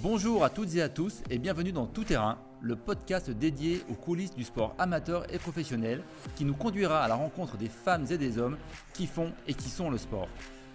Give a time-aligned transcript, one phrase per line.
[0.00, 3.94] Bonjour à toutes et à tous et bienvenue dans Tout Terrain, le podcast dédié aux
[3.94, 6.04] coulisses du sport amateur et professionnel
[6.36, 8.56] qui nous conduira à la rencontre des femmes et des hommes
[8.94, 10.28] qui font et qui sont le sport.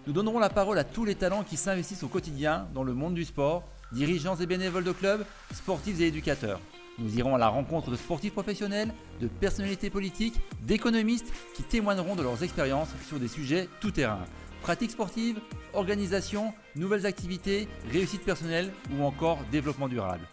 [0.07, 3.13] Nous donnerons la parole à tous les talents qui s'investissent au quotidien dans le monde
[3.13, 3.63] du sport,
[3.93, 6.59] dirigeants et bénévoles de clubs, sportifs et éducateurs.
[6.99, 12.23] Nous irons à la rencontre de sportifs professionnels, de personnalités politiques, d'économistes qui témoigneront de
[12.23, 14.25] leurs expériences sur des sujets tout terrain.
[14.63, 15.41] Pratiques sportives,
[15.73, 20.25] organisation, nouvelles activités, réussite personnelle ou encore développement durable.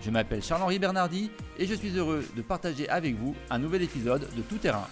[0.00, 4.26] Je m'appelle Charles-Henri Bernardi et je suis heureux de partager avec vous un nouvel épisode
[4.34, 4.88] de Tout Terrain.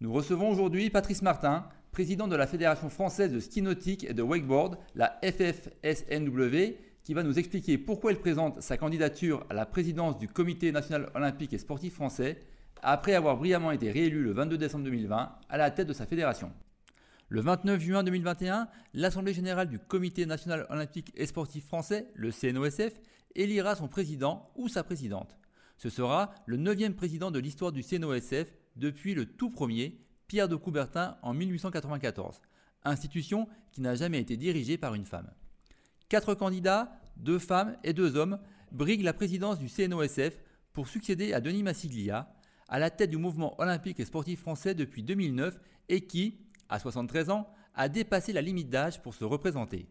[0.00, 4.22] Nous recevons aujourd'hui Patrice Martin, président de la Fédération française de ski nautique et de
[4.22, 6.74] wakeboard, la FFSNW,
[7.04, 11.10] qui va nous expliquer pourquoi elle présente sa candidature à la présidence du Comité national
[11.14, 12.40] olympique et sportif français
[12.82, 16.50] après avoir brillamment été réélu le 22 décembre 2020 à la tête de sa fédération.
[17.32, 22.92] Le 29 juin 2021, l'Assemblée générale du Comité national olympique et sportif français, le CNOSF,
[23.34, 25.34] élira son président ou sa présidente.
[25.78, 30.56] Ce sera le neuvième président de l'histoire du CNOSF depuis le tout premier, Pierre de
[30.56, 32.42] Coubertin, en 1894,
[32.84, 35.30] institution qui n'a jamais été dirigée par une femme.
[36.10, 38.40] Quatre candidats, deux femmes et deux hommes,
[38.72, 40.38] briguent la présidence du CNOSF
[40.74, 42.30] pour succéder à Denis Massiglia,
[42.68, 46.42] à la tête du mouvement olympique et sportif français depuis 2009 et qui,
[46.72, 49.86] à 73 ans, a dépassé la limite d'âge pour se représenter.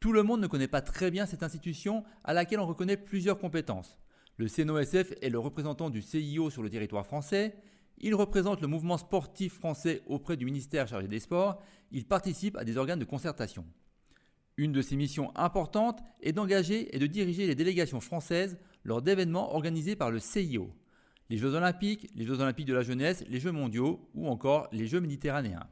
[0.00, 3.38] Tout le monde ne connaît pas très bien cette institution à laquelle on reconnaît plusieurs
[3.38, 3.98] compétences.
[4.38, 7.54] Le CNOSF est le représentant du CIO sur le territoire français,
[7.98, 12.64] il représente le mouvement sportif français auprès du ministère chargé des sports, il participe à
[12.64, 13.64] des organes de concertation.
[14.56, 19.54] Une de ses missions importantes est d'engager et de diriger les délégations françaises lors d'événements
[19.54, 20.74] organisés par le CIO.
[21.28, 24.86] Les Jeux olympiques, les Jeux olympiques de la jeunesse, les Jeux mondiaux ou encore les
[24.86, 25.68] Jeux méditerranéens.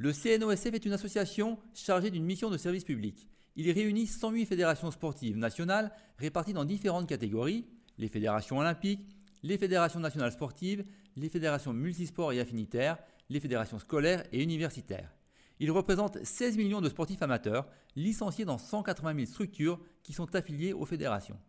[0.00, 3.26] Le CNOSF est une association chargée d'une mission de service public.
[3.56, 7.66] Il réunit 108 fédérations sportives nationales réparties dans différentes catégories,
[7.98, 9.04] les fédérations olympiques,
[9.42, 10.84] les fédérations nationales sportives,
[11.16, 12.96] les fédérations multisports et affinitaires,
[13.28, 15.12] les fédérations scolaires et universitaires.
[15.58, 20.74] Il représente 16 millions de sportifs amateurs licenciés dans 180 000 structures qui sont affiliées
[20.74, 21.40] aux fédérations.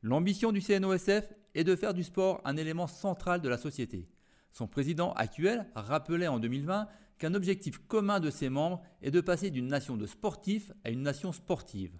[0.00, 1.24] L'ambition du CNOSF
[1.56, 4.06] est de faire du sport un élément central de la société.
[4.52, 6.86] Son président actuel rappelait en 2020
[7.18, 11.02] qu'un objectif commun de ses membres est de passer d'une nation de sportifs à une
[11.02, 11.98] nation sportive.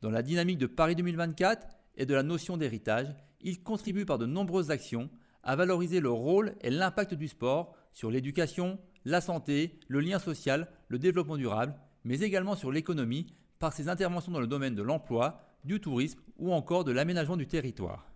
[0.00, 4.26] Dans la dynamique de Paris 2024 et de la notion d'héritage, il contribue par de
[4.26, 5.10] nombreuses actions
[5.42, 10.68] à valoriser le rôle et l'impact du sport sur l'éducation, la santé, le lien social,
[10.88, 13.26] le développement durable, mais également sur l'économie
[13.58, 17.46] par ses interventions dans le domaine de l'emploi, du tourisme ou encore de l'aménagement du
[17.46, 18.06] territoire.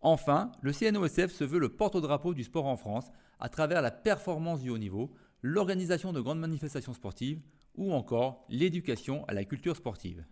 [0.00, 3.10] Enfin, le CNOSF se veut le porte-drapeau du sport en France
[3.40, 5.12] à travers la performance du haut niveau,
[5.42, 7.40] l'organisation de grandes manifestations sportives
[7.74, 10.24] ou encore l'éducation à la culture sportive.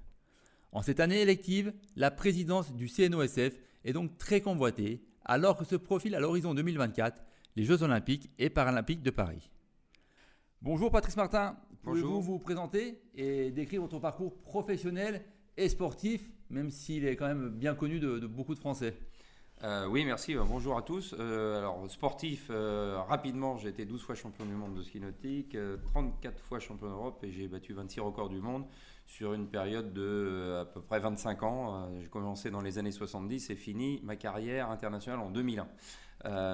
[0.72, 5.77] En cette année élective, la présidence du CNOSF est donc très convoitée alors que se
[5.77, 7.22] profile à l'horizon 2024
[7.56, 9.50] les Jeux olympiques et paralympiques de Paris.
[10.61, 15.25] Bonjour Patrice Martin, pouvez-vous vous présenter et décrire votre parcours professionnel
[15.56, 18.99] et sportif, même s'il est quand même bien connu de, beaucoup de Français?
[19.65, 20.37] Euh, oui, merci.
[20.37, 21.15] Euh, bonjour à tous.
[21.19, 22.50] Euh, alors, sportif,
[23.09, 25.56] rapidement, j'ai été 12 fois champion du monde de ski nautique,
[25.94, 28.67] 34 fois champion d'Europe et j'ai battu 26 records du monde
[29.06, 31.89] sur une période de à peu près 25 ans.
[32.00, 35.67] j'ai commencé dans les années 70 et fini ma carrière internationale en 2001.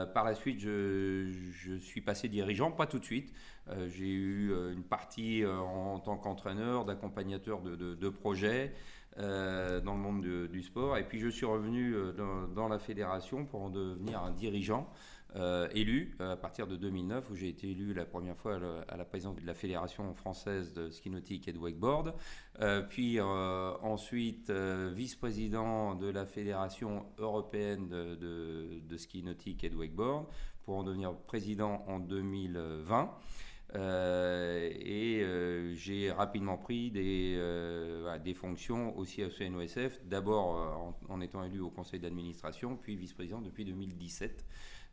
[0.07, 3.33] par la suite, je, suis passé dirigeant, pas tout de suite.
[3.89, 8.75] j'ai eu une partie en tant qu'entraîneur, d'accompagnateur de, projets.
[9.19, 10.97] Euh, dans le monde du sport.
[10.97, 14.91] Et puis je suis revenu euh, dans, la fédération pour en devenir un dirigeant
[15.37, 18.59] euh, élu à partir de 2009 où j'ai été élu la première fois
[18.89, 22.15] à la, présidence de la fédération française de ski nautique et de wakeboard.
[22.89, 30.27] puis ensuite vice-président de la fédération européenne de, de, ski nautique et de wakeboard
[30.65, 33.11] pour en devenir président en 2020.
[33.75, 41.21] Euh, et euh, j'ai rapidement pris des, euh, des fonctions aussi à CNOSF, d'abord en,
[41.21, 44.45] étant élu au conseil d'administration, puis vice-président depuis 2017.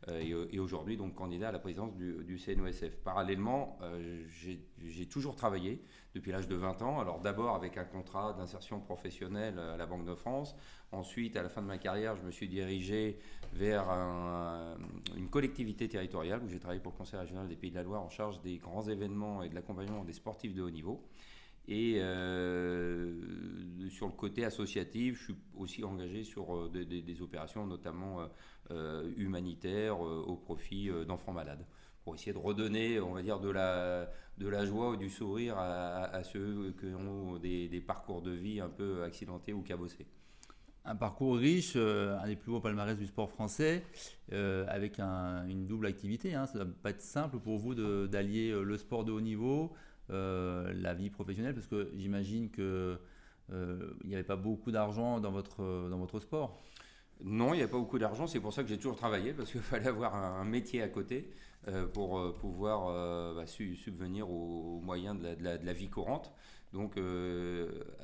[0.08, 2.96] Et, aujourd'hui, donc candidat à la présidence du, du CNOSF.
[3.04, 3.78] Parallèlement,
[4.78, 5.82] j'ai toujours travaillé
[6.14, 7.00] depuis l'âge de 20 ans.
[7.00, 10.56] Alors d'abord avec un contrat d'insertion professionnelle à la Banque de France.
[10.92, 13.18] Ensuite, à la fin de ma carrière, je me suis dirigé
[13.52, 13.88] vers
[15.16, 18.02] une collectivité territoriale où j'ai travaillé pour le Conseil régional des Pays de la Loire
[18.02, 21.04] en charge des grands événements et de l'accompagnement des sportifs de haut niveau.
[21.68, 23.14] Et euh,
[23.90, 28.28] sur le côté associatif, je suis aussi engagé sur euh, des, opérations notamment
[28.70, 31.64] euh, humanitaires au profit d'enfants malades.
[32.02, 35.58] pour essayer de redonner, on va dire, de la, de la joie ou du sourire
[35.58, 40.06] à, ceux qui ont des, parcours de vie un peu accidentés ou cabossés.
[40.86, 43.84] Un parcours riche, un des plus beaux palmarès du sport français,
[44.32, 46.34] avec une double activité.
[46.34, 46.46] Hein.
[46.46, 47.74] Ça ne va pas être simple pour vous
[48.08, 49.72] d'allier le sport de haut niveau,
[50.10, 52.98] la vie professionnelle, parce que j'imagine que
[53.52, 56.62] euh, il n'y avait pas beaucoup d'argent dans votre, dans votre sport
[57.22, 59.50] non, il n'y a pas beaucoup d'argent, c'est pour ça que j'ai toujours travaillé, parce
[59.52, 61.30] qu'il fallait avoir un, métier à côté
[61.68, 66.32] euh, pour euh, pouvoir bah, subvenir aux, moyens de la, de, la, vie courante.
[66.72, 66.96] Donc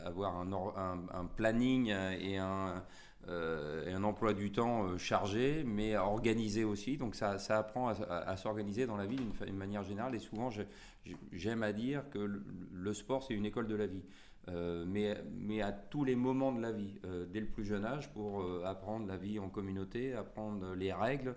[0.05, 1.89] avoir un, planning
[2.21, 2.85] et un,
[3.29, 6.97] et un emploi du temps chargé, mais organisé aussi.
[6.97, 10.15] Donc ça, ça apprend à, s'organiser dans la vie d'une manière générale.
[10.15, 10.51] Et souvent,
[11.33, 12.19] j'aime à dire que
[12.73, 14.03] le sport, c'est une école de la vie.
[14.49, 17.85] Euh, mais, mais, à tous les moments de la vie, euh, dès le plus jeune
[17.85, 21.35] âge, pour euh, apprendre la vie en communauté, apprendre les règles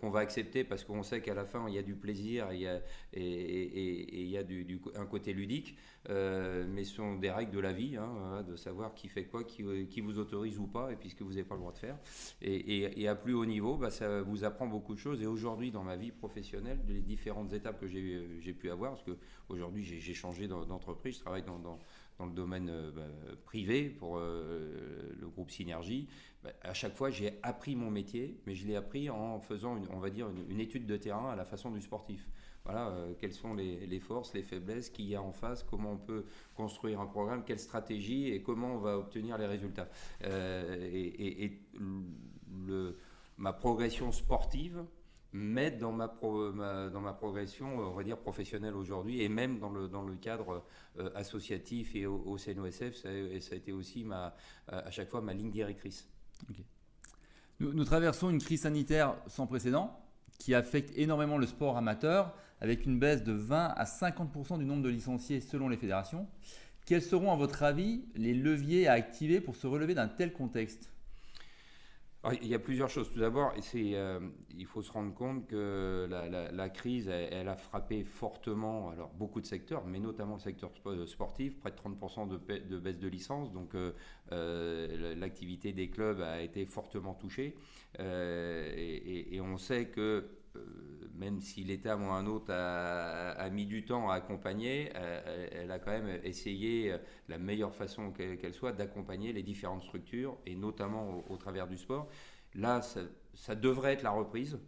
[0.00, 2.56] qu'on va accepter parce qu'on sait qu'à la fin il y a du plaisir et
[2.56, 2.80] il y a,
[3.14, 5.78] et, il y a du, un côté ludique,
[6.08, 9.64] mais ce sont des règles de la vie, hein, de savoir qui fait quoi, qui,
[9.88, 11.78] qui, vous autorise ou pas, et puis ce que vous n'avez pas le droit de
[11.78, 11.98] faire.
[12.42, 15.22] Et, à plus haut niveau, bah, ça vous apprend beaucoup de choses.
[15.22, 19.84] Et aujourd'hui, dans ma vie professionnelle, les différentes étapes que j'ai pu avoir, parce qu'aujourd'hui
[19.84, 21.78] j'ai changé d'entreprise, je travaille dans, dans
[22.18, 23.08] dans le domaine euh, bah,
[23.44, 26.08] privé pour euh, le groupe Synergie,
[26.42, 29.98] bah, à chaque fois j'ai appris mon métier, mais je l'ai appris en faisant, on
[29.98, 32.28] va dire, une, étude de terrain à la façon du sportif.
[32.64, 35.98] Voilà, euh, quelles sont les, forces, les faiblesses qu'il y a en face, comment on
[35.98, 36.24] peut
[36.54, 39.88] construire un programme, quelle stratégie et comment on va obtenir les résultats.
[40.24, 41.60] et,
[43.38, 44.82] ma progression sportive,
[45.36, 49.88] m'aide dans ma, dans ma progression, on va dire, professionnelle aujourd'hui, et même dans le,
[49.88, 50.64] dans le cadre
[50.98, 53.08] euh, associatif et au, CNOSF, ça,
[53.40, 54.34] ça, a été aussi ma,
[54.68, 56.08] à chaque fois ma ligne directrice.
[57.60, 59.98] Nous, nous, traversons une crise sanitaire sans précédent
[60.38, 64.82] qui affecte énormément le sport amateur, avec une baisse de 20 à 50% du nombre
[64.82, 66.26] de licenciés selon les fédérations.
[66.84, 70.92] Quels seront, à votre avis, les leviers à activer pour se relever d'un tel contexte?
[72.32, 73.10] Il y a plusieurs choses.
[73.10, 74.20] Tout d'abord, euh,
[74.56, 79.46] il faut se rendre compte que la, crise, elle, a frappé fortement alors, beaucoup de
[79.46, 80.70] secteurs, mais notamment le secteur
[81.06, 83.52] sportif, près de 30% de, baisse de licence.
[83.52, 83.92] Donc euh,
[84.32, 87.56] euh, l'activité des clubs a été fortement touchée.
[87.98, 90.28] et, on sait que
[91.18, 94.90] même si l'État, à un autre, a, mis du temps à accompagner,
[95.52, 96.98] elle, a quand même essayé, euh,
[97.28, 102.08] la meilleure façon qu'elle soit, d'accompagner les différentes structures, et notamment au, travers du sport.
[102.54, 102.80] Là,
[103.34, 104.58] ça, devrait être la reprise,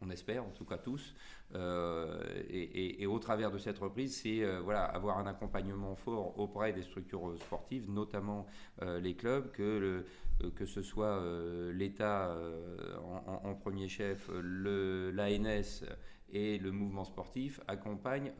[0.00, 1.14] on espère, en tout cas tous.
[1.54, 6.72] Euh, et, au travers de cette reprise, c'est euh, voilà, avoir un accompagnement fort auprès
[6.72, 8.46] des structures sportives, notamment
[8.82, 10.02] les clubs, que le, euh,
[10.54, 12.96] que ce soit euh, l'État euh,
[13.44, 15.84] en, premier chef, l'ANS
[16.32, 18.32] et le mouvement sportif accompagnent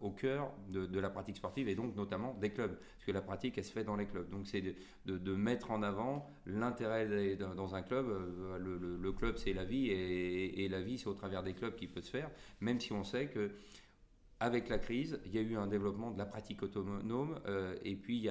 [0.00, 3.58] au cœur de, la pratique sportive et donc notamment des clubs, parce que la pratique
[3.58, 4.30] elle se fait dans les clubs.
[4.30, 4.62] Donc c'est
[5.06, 8.06] de, mettre en avant l'intérêt dans un club.
[8.60, 11.88] Le, club c'est la vie et, et la vie c'est au travers des clubs qui
[11.88, 13.50] peut se faire, même si on sait que
[14.42, 17.94] avec la crise, il y a eu un développement de la pratique autonome euh, et
[17.94, 18.28] puis il y,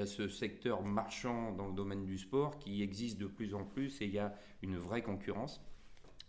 [0.00, 4.00] a, ce secteur marchand dans le domaine du sport qui existe de plus en plus
[4.00, 5.64] et il y a une vraie concurrence.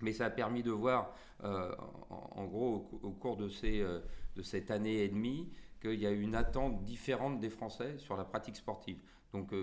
[0.02, 1.76] Mais ça a permis de voir, euh,
[2.12, 4.02] en, gros, au, cours euh,
[4.36, 5.52] de cette année et demie,
[5.82, 9.02] qu'il y a une attente différente des Français sur la pratique sportive.
[9.34, 9.54] Donc,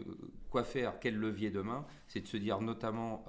[0.50, 1.86] quoi faire Quel levier demain?
[2.08, 3.24] C'est de se dire notamment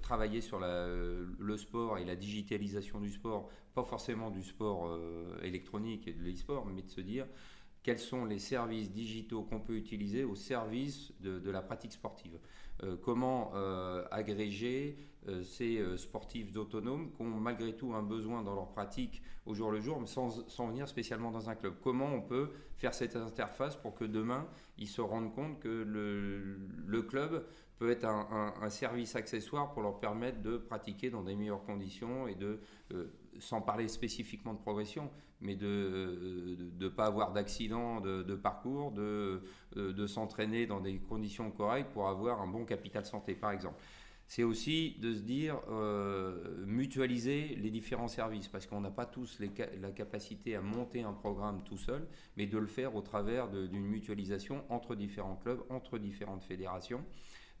[0.00, 6.06] travailler sur le sport et la digitalisation du sport pas forcément du sport euh, électronique
[6.06, 7.26] et de l'e-sport, mais de se dire
[7.82, 12.38] quels sont les services digitaux qu'on peut utiliser au service de, la pratique sportive.
[12.82, 14.96] Euh, comment euh, agréger
[15.44, 19.80] ces sportifs autonomes qui ont malgré tout un besoin dans leur pratique au jour le
[19.80, 21.74] jour, mais sans, venir spécialement dans un club.
[21.80, 24.48] Comment on peut faire cette interface pour que demain,
[24.78, 27.46] ils se rendent compte que le, le club
[27.78, 32.26] peut être un, un, service accessoire pour leur permettre de pratiquer dans des meilleures conditions
[32.26, 32.58] et de
[33.38, 35.10] sans parler spécifiquement de progression,
[35.40, 39.42] mais de ne pas avoir d'accident de, parcours, de,
[39.74, 43.80] de s'entraîner dans des conditions correctes pour avoir un bon capital santé, par exemple.
[44.26, 49.38] C'est aussi de se dire euh, mutualiser les différents services, parce qu'on n'a pas tous
[49.40, 52.06] la capacité à monter un programme tout seul,
[52.38, 57.04] mais de le faire au travers d'une mutualisation entre différents clubs, entre différentes fédérations.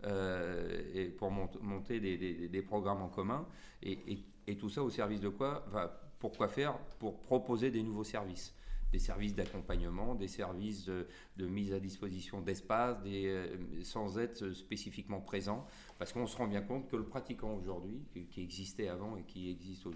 [0.04, 3.46] Euh, pour monter des, programmes en commun.
[3.82, 4.24] Et,
[4.56, 5.64] tout ça au service de quoi
[6.18, 8.54] Pourquoi faire Pour proposer des nouveaux services.
[8.92, 12.98] des services d'accompagnement, des services de, mise à disposition d'espace,
[13.82, 15.66] sans être spécifiquement présent,
[15.98, 19.50] parce qu'on se rend bien compte que le pratiquant aujourd'hui, qui existait avant et qui
[19.50, 19.86] existe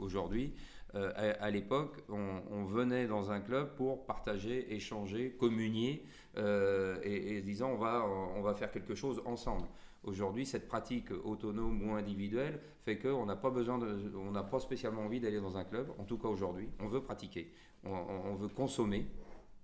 [0.00, 0.54] aujourd'hui,
[0.92, 6.04] à, l'époque, on, venait dans un club pour partager, échanger, communier,
[6.36, 9.68] et, et disant on va, on va faire quelque chose ensemble.
[10.06, 13.80] Aujourd'hui, cette pratique autonome ou individuelle fait qu'on n'a pas besoin
[14.14, 15.92] on n'a pas spécialement envie d'aller dans un club.
[15.98, 19.08] En tout cas aujourd'hui, on veut pratiquer, on, veut consommer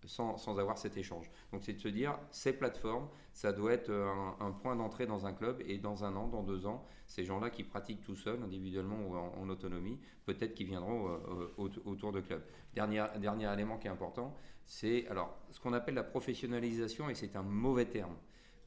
[0.04, 1.30] sans, avoir cet échange.
[1.52, 3.92] Donc c'est de se dire, ces plateformes, ça doit être
[4.40, 7.48] un, point d'entrée dans un club et dans un an, dans deux ans, ces gens-là
[7.48, 11.52] qui pratiquent tout seuls, individuellement ou en, autonomie, peut-être qu'ils viendront euh,
[11.84, 12.42] autour de clubs.
[12.74, 17.36] Dernier, dernier élément qui est important, c'est alors ce qu'on appelle la professionnalisation et c'est
[17.36, 18.16] un mauvais terme.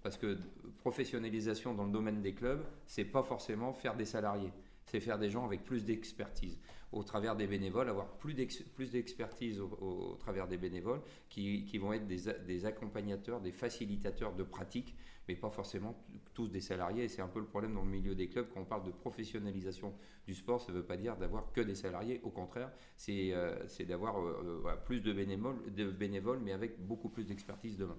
[0.06, 0.38] Parce que
[0.82, 4.54] professionnalisation dans le domaine des clubs, c'est pas forcément faire des salariés,
[4.86, 6.60] c'est faire des gens avec plus d'expertise
[6.92, 12.66] au travers des bénévoles, avoir plus d'expertise au, travers des bénévoles qui, vont être des,
[12.68, 14.96] accompagnateurs, des facilitateurs de pratique,
[15.28, 16.00] mais pas forcément
[16.36, 17.08] tous des salariés.
[17.08, 19.92] C'est un peu le problème dans le milieu des clubs quand on parle de professionnalisation
[20.28, 20.62] du sport.
[20.62, 23.56] Ça ne veut pas dire d'avoir que des salariés, au contraire, c'est euh,
[23.88, 27.98] d'avoir euh, euh, plus de bénévoles, de bénévoles, mais avec beaucoup plus d'expertise demain.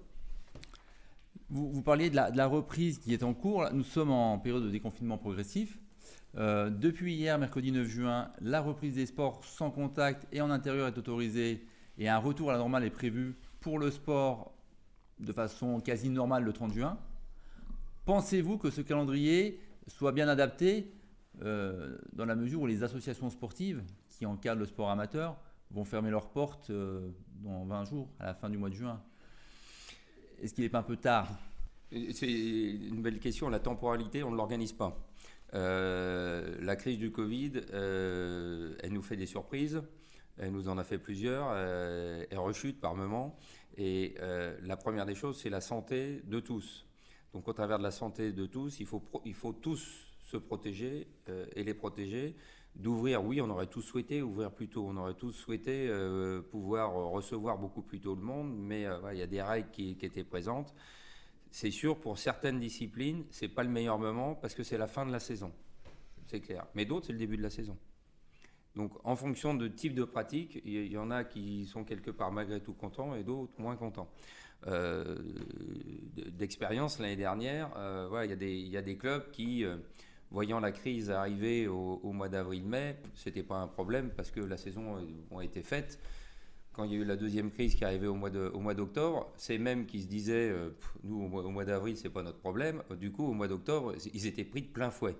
[1.49, 3.69] Vous, parliez de la, reprise qui est en cours.
[3.73, 5.79] Nous sommes en période de déconfinement progressif.
[6.35, 10.87] Euh, depuis hier, mercredi 9 juin, la reprise des sports sans contact et en intérieur
[10.87, 11.65] est autorisée
[11.97, 14.53] et un retour à la normale est prévu pour le sport
[15.19, 16.97] de façon quasi normale le 30 juin.
[18.05, 20.93] Pensez-vous que ce calendrier soit bien adapté
[21.41, 25.37] euh, dans la mesure où les associations sportives qui encadrent le sport amateur
[25.71, 27.09] vont fermer leurs portes euh,
[27.43, 29.01] dans 20 jours, à la fin du mois de juin?
[30.41, 31.29] Est-ce qu'il n'est pas un peu tard?
[31.91, 33.49] C'est une belle question.
[33.49, 34.97] La temporalité, on ne l'organise pas.
[35.53, 39.81] Euh, la crise du Covid, euh, elle nous fait des surprises.
[40.37, 41.47] Elle nous en a fait plusieurs.
[41.51, 43.37] Euh, elle rechute par moments.
[43.77, 44.15] Et
[44.63, 46.85] la première des choses, c'est la santé de tous.
[47.33, 51.07] Donc, au travers de la santé de tous, il faut, il faut tous se protéger
[51.55, 52.35] et les protéger
[52.77, 56.93] d'ouvrir, oui, on aurait tous souhaité ouvrir plus tôt, on aurait tous souhaité euh, pouvoir
[56.93, 60.23] recevoir beaucoup plus tôt le monde, mais euh, il y a des règles qui, étaient
[60.23, 60.73] présentes.
[61.49, 65.05] C'est sûr, pour certaines disciplines, c'est pas le meilleur moment parce que c'est la fin
[65.05, 65.51] de la saison,
[66.27, 66.67] c'est clair.
[66.75, 67.77] Mais d'autres, c'est le début de la saison.
[68.75, 72.31] Donc, en fonction de type de pratique, il y, en a qui sont quelque part
[72.31, 74.11] malgré tout contents et d'autres moins contents.
[74.67, 75.17] Euh,
[76.13, 77.71] d'expérience l'année dernière,
[78.23, 79.65] il y, a des clubs qui
[80.31, 84.97] voyant la crise arriver au, mois d'avril-mai, c'était pas un problème parce que la saison
[85.37, 85.99] a été faite.
[86.73, 88.29] Quand il y a eu la deuxième crise qui arrivée au mois
[88.75, 90.69] d'octobre, c'est même qui se disaient, euh,
[91.03, 92.83] nous au mois, d'avril c'est pas notre problème.
[92.99, 95.15] Du coup au mois d'octobre ils étaient pris de plein fouet.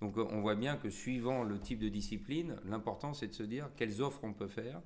[0.00, 3.70] Donc on voit bien que suivant le type de discipline, l'important c'est de se dire
[3.76, 4.80] quelles offres on peut faire.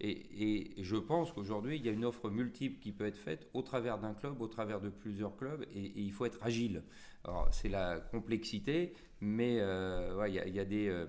[0.00, 3.62] Et, je pense qu'aujourd'hui, il y a une offre multiple qui peut être faite au
[3.62, 6.82] travers d'un club, au travers de plusieurs clubs, et, il faut être agile.
[7.24, 11.06] Alors c'est la complexité, mais euh, il y, a, des, euh,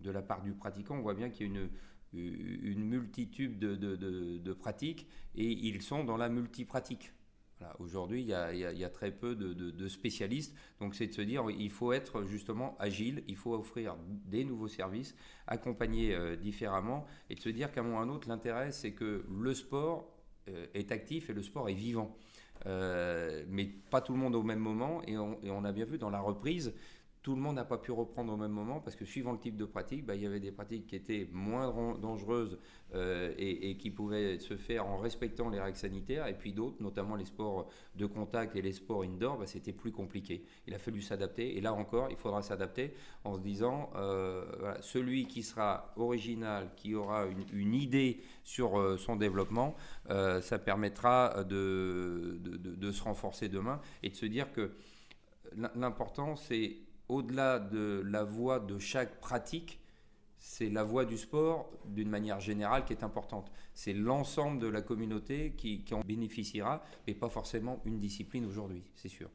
[0.00, 1.60] de la part du pratiquant, on voit bien qu'il y a
[2.12, 7.12] une, multitude de, de, pratiques, et ils sont dans la multipratique.
[7.78, 10.54] Aujourd'hui, il, y, a très peu de, spécialistes.
[10.80, 13.96] Donc, c'est de se dire, il faut être justement agile, il faut offrir
[14.26, 15.14] des nouveaux services,
[15.46, 18.70] accompagner euh, différemment, et de se dire qu'à un moment ou à un autre, l'intérêt,
[18.72, 20.12] c'est que le sport
[20.48, 22.16] euh, est actif et le sport est vivant.
[22.66, 25.02] Euh, mais pas tout le monde au même moment.
[25.06, 26.74] et on a bien vu dans la reprise,
[27.22, 29.56] tout le monde n'a pas pu reprendre au même moment parce que suivant le type
[29.56, 32.58] de pratique, bah, il y avait des pratiques qui étaient moins dangereuses
[32.94, 37.16] euh, et, qui pouvaient se faire en respectant les règles sanitaires, et puis d'autres, notamment
[37.16, 40.44] les sports de contact et les sports indoor, bah, c'était plus compliqué.
[40.66, 42.94] Il a fallu s'adapter, et là encore, il faudra s'adapter
[43.24, 49.16] en se disant, euh, celui qui sera original, qui aura une, idée sur euh, son
[49.16, 49.74] développement,
[50.08, 54.72] ça permettra de, de se renforcer demain et de se dire que
[55.74, 56.76] l'important, c'est
[57.08, 59.80] au-delà de la voie de chaque pratique,
[60.38, 63.50] c'est la voie du sport d'une manière générale qui est importante.
[63.74, 69.08] C'est l'ensemble de la communauté qui, en bénéficiera, mais pas forcément une discipline aujourd'hui, c'est
[69.08, 69.28] sûr.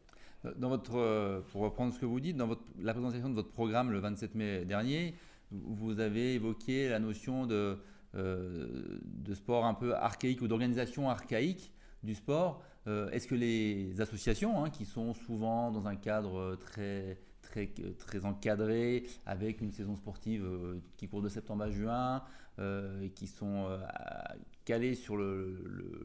[0.57, 3.51] Dans votre, euh, pour reprendre ce que vous dites, dans votre, la présentation de votre
[3.51, 5.15] programme le 27 mai dernier,
[5.51, 7.77] vous avez évoqué la notion de,
[8.15, 11.71] euh, de sport un peu archaïque ou d'organisation archaïque
[12.03, 12.61] du sport.
[12.87, 17.17] Euh, est-ce que les associations, hein, qui sont souvent dans un cadre très
[17.53, 17.67] très,
[17.97, 22.23] très encadrés, avec une saison sportive euh, qui court de septembre à juin,
[22.59, 23.77] euh, qui sont euh,
[24.65, 25.59] calés sur le,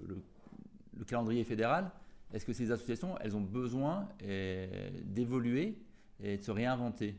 [0.06, 1.90] le, calendrier fédéral.
[2.34, 4.08] Est-ce que ces associations, elles ont besoin
[5.04, 5.78] d'évoluer
[6.22, 7.14] et de se réinventer?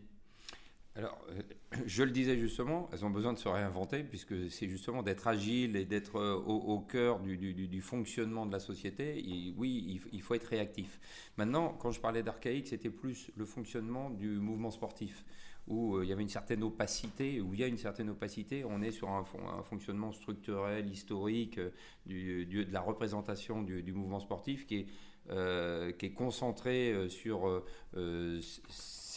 [0.96, 1.42] Alors, euh,
[1.86, 5.76] je le disais justement, elles ont besoin de se réinventer puisque c'est justement d'être agile
[5.76, 9.20] et d'être euh, au, cœur du, fonctionnement de la société.
[9.20, 11.00] Et oui, il, faut être réactif.
[11.38, 15.24] Maintenant, quand je parlais d'archaïque, c'était plus le fonctionnement du mouvement sportif
[15.68, 18.66] où euh, il y avait une certaine opacité, où il y a une certaine opacité.
[18.66, 19.24] On est sur un,
[19.62, 21.60] fonctionnement structurel, historique
[22.08, 24.88] de la représentation du, mouvement sportif qui
[25.30, 27.64] est, qui est concentré sur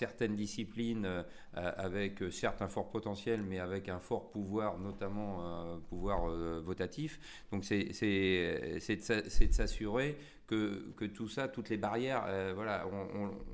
[0.02, 1.22] certaines disciplines euh,
[1.54, 7.20] avec euh, certes un fort potentiel, mais avec un fort pouvoir, notamment pouvoir euh, votatif.
[7.52, 10.16] Donc c'est de s'assurer
[10.48, 12.24] que, que, tout ça, toutes les barrières,
[12.56, 12.84] voilà,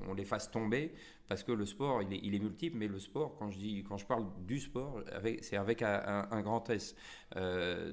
[0.09, 0.95] on, les fasse tomber,
[1.29, 3.85] parce que le sport, il est, il est, multiple, mais le sport, quand je, dis,
[3.87, 5.03] quand je parle du sport,
[5.43, 6.97] c'est avec un, un, grand S.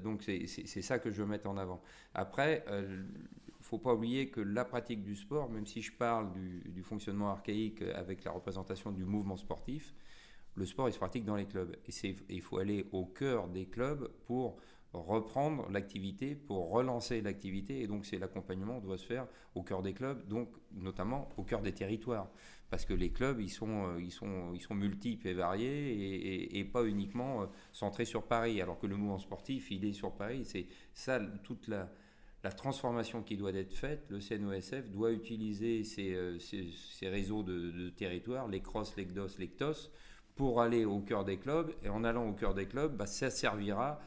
[0.02, 1.82] donc c'est ça que je veux mettre en avant.
[2.14, 2.64] Après,
[3.66, 7.82] faut pas oublier que la pratique du sport, même si je parle du, fonctionnement archaïque
[7.82, 9.96] avec la représentation du mouvement sportif,
[10.54, 11.76] le sport il se pratique dans les clubs.
[11.88, 14.58] Et il faut aller au cœur des clubs pour
[14.94, 17.82] reprendre l'activité, pour relancer l'activité.
[17.82, 21.64] Et donc c'est l'accompagnement doit se faire au cœur des clubs, donc notamment au cœur
[21.64, 22.30] des territoires.
[22.70, 26.84] Parce que les clubs, ils sont, ils sont, ils sont multiples et variés et, pas
[26.86, 28.62] uniquement euh, centrés sur Paris.
[28.62, 30.46] Alors que le mouvement sportif, il est sur Paris.
[30.46, 31.90] C'est ça toute la
[32.46, 36.38] la transformation qui doit être faite, le CNOSF doit utiliser ces, euh,
[37.02, 39.90] réseaux de, territoires, les CROSS, les GDOS, les CTOS,
[40.36, 41.74] pour aller au cœur des clubs.
[41.84, 44.00] Et en allant au cœur des clubs, bah, ça servira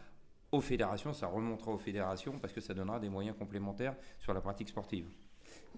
[0.52, 4.40] aux fédérations, ça remontera aux fédérations parce que ça donnera des moyens complémentaires sur la
[4.40, 5.08] pratique sportive.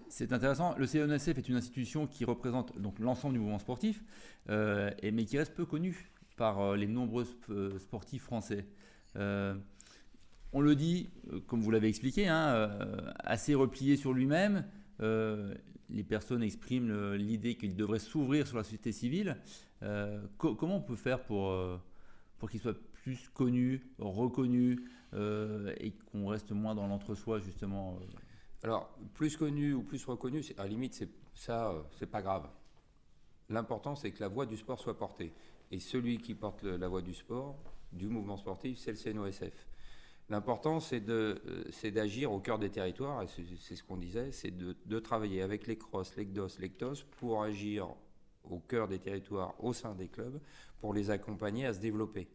[0.07, 0.75] C'est intéressant.
[0.77, 4.03] Le CNOSF est une institution qui représente l'ensemble du mouvement sportif,
[4.51, 7.25] euh, mais qui reste peu connue par euh, les nombreux
[7.79, 8.67] sportifs français
[10.53, 14.65] on le dit, euh, comme vous l'avez expliqué, hein, euh, assez replié sur lui-même.
[15.01, 15.53] Euh,
[15.89, 19.37] les personnes expriment l'idée qu'il devrait s'ouvrir sur la société civile.
[20.37, 21.53] comment on peut faire pour,
[22.49, 27.99] qu'il soit plus connu, reconnu et qu'on reste moins dans l'entre-soi justement
[28.63, 32.47] Alors, plus connu ou plus reconnu, à la limite, ça, c'est pas grave.
[33.49, 35.33] L'important, c'est que la voix du sport soit portée.
[35.71, 37.57] Et celui qui porte la voix du sport,
[37.91, 39.70] du mouvement sportif, c'est le CNOSF.
[40.29, 41.35] L'important, euh,
[41.71, 45.67] c'est d'agir au cœur des territoires, et c'est ce qu'on disait, c'est de, travailler avec
[45.67, 47.89] les CROSS, les GDOS, les CTOS pour agir
[48.49, 50.39] au cœur des territoires, au sein des clubs,
[50.79, 52.27] pour les accompagner à se développer.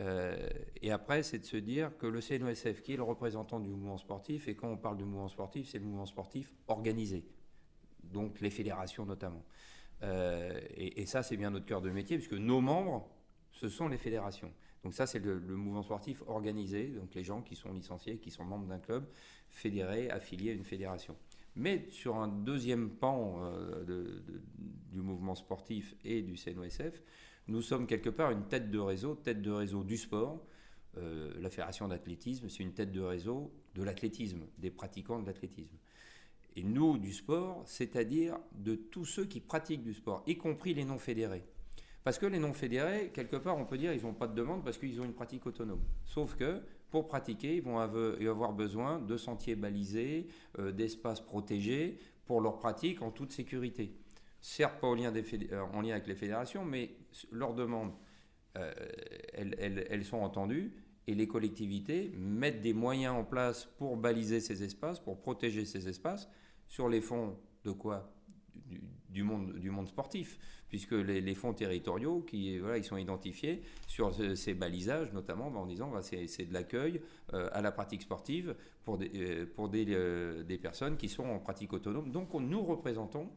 [0.00, 0.48] Euh,
[0.80, 3.98] et après, c'est de se dire que le CNOSF, qui est le représentant du mouvement
[3.98, 7.24] sportif, et quand on parle du mouvement sportif, c'est le mouvement sportif organisé,
[8.02, 9.44] donc les fédérations notamment.
[10.02, 13.08] Euh, et, ça, c'est bien notre cœur de métier, puisque nos membres,
[13.52, 14.52] ce sont les fédérations.
[14.84, 18.44] Donc ça, c'est le, mouvement sportif organisé, donc les gens qui sont licenciés, qui sont
[18.44, 19.06] membres d'un club,
[19.48, 21.16] fédéré, affilié à une fédération.
[21.56, 24.20] Mais sur un deuxième pan euh,
[24.92, 27.02] du mouvement sportif et du CNOSF,
[27.48, 30.44] nous sommes quelque part une tête de réseau, tête de réseau du sport.
[30.98, 35.76] Euh, la fédération d'athlétisme, c'est une tête de réseau de l'athlétisme, des pratiquants de l'athlétisme.
[36.56, 40.84] Et nous, du sport, c'est-à-dire de tous ceux qui pratiquent du sport, y compris les
[40.84, 41.44] non fédérés.
[42.04, 44.76] Parce que les non-fédérés, quelque part, on peut dire, ils n'ont pas de demande parce
[44.76, 45.82] qu'ils ont une pratique autonome.
[46.04, 52.42] Sauf que pour pratiquer, ils vont avoir besoin de sentiers balisés, euh, d'espaces protégés pour
[52.42, 53.96] leur pratique en toute sécurité.
[54.40, 56.94] Certes, pas euh, en lien avec les fédérations, mais
[57.32, 57.94] leurs demandes,
[58.58, 58.70] euh,
[59.32, 60.74] elles, sont entendues
[61.06, 65.88] et les collectivités mettent des moyens en place pour baliser ces espaces, pour protéger ces
[65.88, 66.28] espaces,
[66.68, 68.13] sur les fonds de quoi?
[69.14, 75.12] Du, monde, sportif puisque les, fonds territoriaux, qui, voilà, ils sont identifiés sur ces balisages,
[75.12, 77.00] notamment en disant bah, c'est de l'accueil
[77.32, 81.72] euh, à la pratique sportive pour des, euh, des, euh, personnes qui sont en pratique
[81.72, 82.10] autonome.
[82.10, 83.30] Donc nous représentons,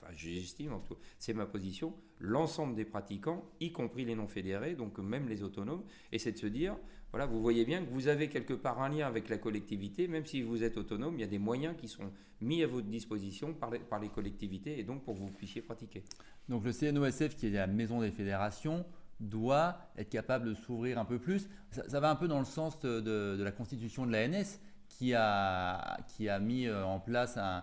[0.00, 0.72] enfin j'estime,
[1.18, 5.82] c'est ma position, l'ensemble des pratiquants, y compris les non fédérés, donc même les autonomes,
[6.12, 6.76] et c'est de se dire
[7.14, 10.26] voilà, vous voyez bien que vous avez quelque part un lien avec la collectivité, même
[10.26, 13.54] si vous êtes autonome, il y a des moyens qui sont mis à votre disposition
[13.54, 16.02] par les, collectivités et donc pour que vous puissiez pratiquer.
[16.48, 18.84] Donc le CNOSF, qui est la maison des fédérations,
[19.20, 21.48] doit être capable de s'ouvrir un peu plus.
[21.70, 26.28] Ça, va un peu dans le sens de, la constitution de l'ANS, qui a, qui
[26.28, 27.62] a mis euh, en place un,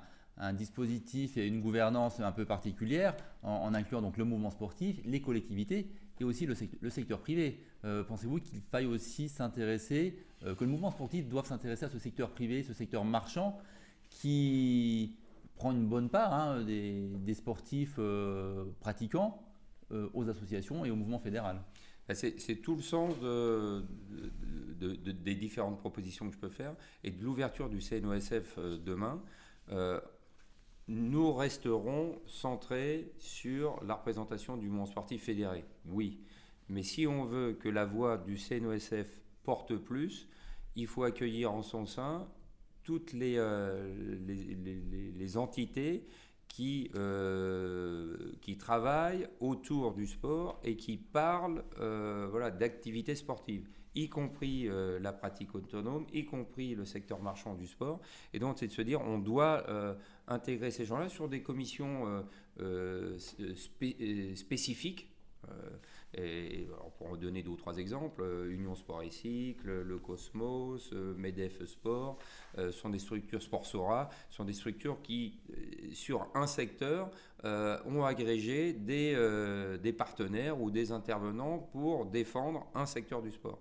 [0.53, 5.91] dispositif et une gouvernance un peu particulière, en, incluant donc le mouvement sportif, les collectivités
[6.21, 7.59] et aussi le, secteur privé.
[7.83, 11.97] Euh, pensez-vous qu'il faille aussi s'intéresser, euh, que le mouvement sportif doive s'intéresser à ce
[11.97, 13.59] secteur privé, ce secteur marchand,
[14.09, 15.15] qui
[15.55, 19.47] prend une bonne part hein, des, sportifs euh, pratiquants
[20.13, 21.61] aux associations et au mouvement fédéral?
[22.07, 23.13] Bah, c'est tout le sens
[24.79, 29.21] des différentes propositions que je peux faire et de l'ouverture du CNOSF demain
[30.91, 35.63] nous resterons centrés sur la représentation du monde sportif fédéré.
[35.85, 36.19] Oui.
[36.67, 40.27] Mais si on veut que la voix du CNOSF porte plus,
[40.75, 42.27] il faut accueillir en son sein
[42.83, 43.93] toutes les, euh,
[45.15, 46.05] les, entités
[46.49, 54.09] qui, euh, qui travaillent autour du sport et qui parlent euh, voilà, d'activités sportives, y
[54.09, 58.01] compris la pratique autonome, y compris le secteur marchand du sport.
[58.33, 59.65] Et donc, c'est de se dire, on doit
[60.31, 62.23] intégrer ces gens-là sur des commissions
[64.35, 65.11] spécifiques
[66.13, 66.67] et,
[66.97, 71.63] pour donner deux ou trois exemples, euh, Union Sport et Cycle, le Cosmos, euh, Medef
[71.65, 72.17] Sport,
[72.57, 75.39] euh, sont des structures Sportsora, sont des structures qui,
[75.93, 77.11] sur un secteur,
[77.43, 83.59] ont agrégé des, partenaires ou des intervenants pour défendre un secteur du sport.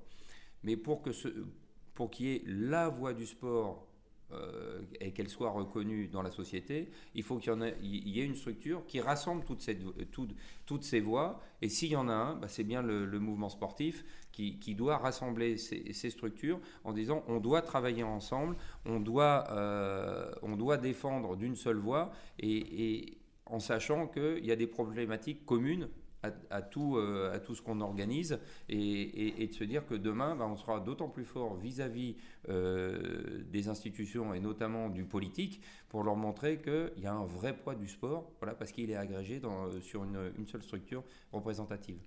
[0.63, 3.87] Mais pour qu'il y ait la voix du sport
[4.33, 8.87] euh, et qu'elle soit reconnue dans la société, il faut qu'il y, ait, une structure
[8.87, 11.41] qui rassemble toutes, ces voix.
[11.63, 15.57] Et s'il y en a un, bah, c'est bien le, mouvement sportif qui, doit rassembler
[15.59, 21.57] ces, structures en disant on doit travailler ensemble, on doit, euh, on doit défendre d'une
[21.57, 25.89] seule voix et en sachant qu'il y a des problématiques communes
[26.23, 30.47] à, tout, euh, à tout ce qu'on organise et, de se dire que demain, bah,
[30.47, 32.17] on sera d'autant plus fort vis-à-vis
[32.49, 37.57] euh, des institutions et notamment du politique pour leur montrer qu'il y a un vrai
[37.57, 41.99] poids du sport parce qu'il est agrégé euh, sur une, seule structure représentative.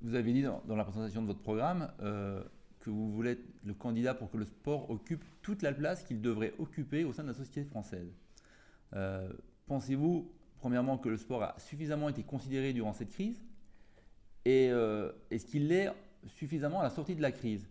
[0.00, 1.92] Vous avez dit dans, la présentation de votre programme
[2.80, 6.20] que vous voulez être le candidat pour que le sport occupe toute la place qu'il
[6.20, 8.12] devrait occuper au sein de la société française.
[9.66, 10.28] Pensez-vous
[10.62, 13.42] premièrement, que le sport a suffisamment été considéré durant cette crise
[14.44, 15.90] et euh, est-ce qu'il l'est
[16.26, 17.68] suffisamment à la sortie de la crise?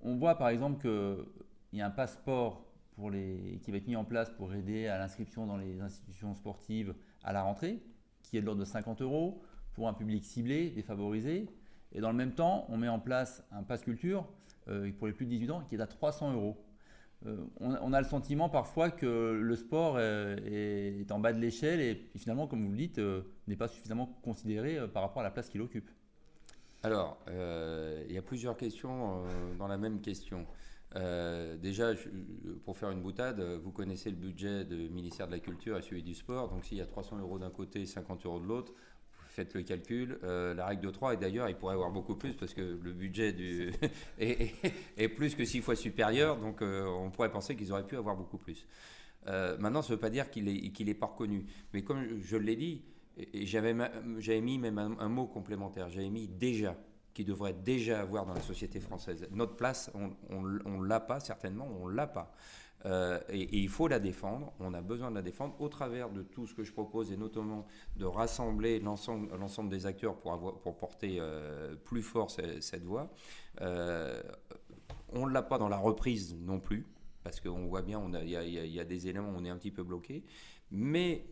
[0.00, 2.64] On voit par exemple qu'il y a un passeport
[2.96, 7.34] qui va être mis en place pour aider à l'inscription dans les institutions sportives à
[7.34, 7.82] la rentrée,
[8.22, 9.42] qui est de l'ordre de 50 euros
[9.74, 11.50] pour un public ciblé, défavorisé.
[11.92, 14.26] Et dans le même temps, on met en place un pass culture
[14.68, 16.56] euh, pour les plus de 18 ans qui est à 300 euros.
[17.26, 21.80] Euh, on, a le sentiment parfois que le sport euh, est, en bas de l'échelle
[21.80, 25.30] et, finalement, comme vous le dites, euh, n'est pas suffisamment considéré par rapport à la
[25.30, 25.90] place qu'il occupe.
[26.82, 29.22] Alors, il y a plusieurs questions
[29.56, 30.44] dans la même question.
[30.92, 31.92] déjà,
[32.64, 36.02] pour faire une boutade, vous connaissez le budget du ministère de la Culture et celui
[36.02, 36.48] du sport.
[36.48, 38.72] Donc, s'il y a 300 euros d'un côté et 50 euros de l'autre,
[39.32, 40.18] faites le calcul.
[40.22, 42.92] Euh, la règle de 3, et d'ailleurs, il pourrait avoir beaucoup plus parce que le
[42.92, 43.34] budget
[44.18, 48.16] est, plus que 6 fois supérieur, donc euh, on pourrait penser qu'ils auraient pu avoir
[48.16, 48.66] beaucoup plus.
[49.28, 51.46] Euh, maintenant, ça ne veut pas dire qu'il n'est est pas reconnu.
[51.72, 52.82] Mais comme je l'ai dit,
[53.16, 53.74] et j'avais
[54.40, 56.76] mis même un, mot complémentaire, j'avais mis déjà,
[57.14, 59.28] qui devrait déjà avoir dans la société française.
[59.32, 59.90] Notre place,
[60.30, 62.34] on ne l'a pas, certainement, on ne l'a pas.
[62.84, 66.22] Euh, et, il faut la défendre, on a besoin de la défendre au travers de
[66.22, 67.66] tout ce que je propose et notamment
[67.96, 73.10] de rassembler l'ensemble des acteurs pour, porter euh, plus fort cette, voix.
[73.60, 74.20] Euh,
[75.10, 76.86] on ne l'a pas dans la reprise non plus,
[77.22, 79.70] parce qu'on voit bien, il y, y, a des éléments où on est un petit
[79.70, 80.24] peu bloqué.
[80.70, 81.26] Mais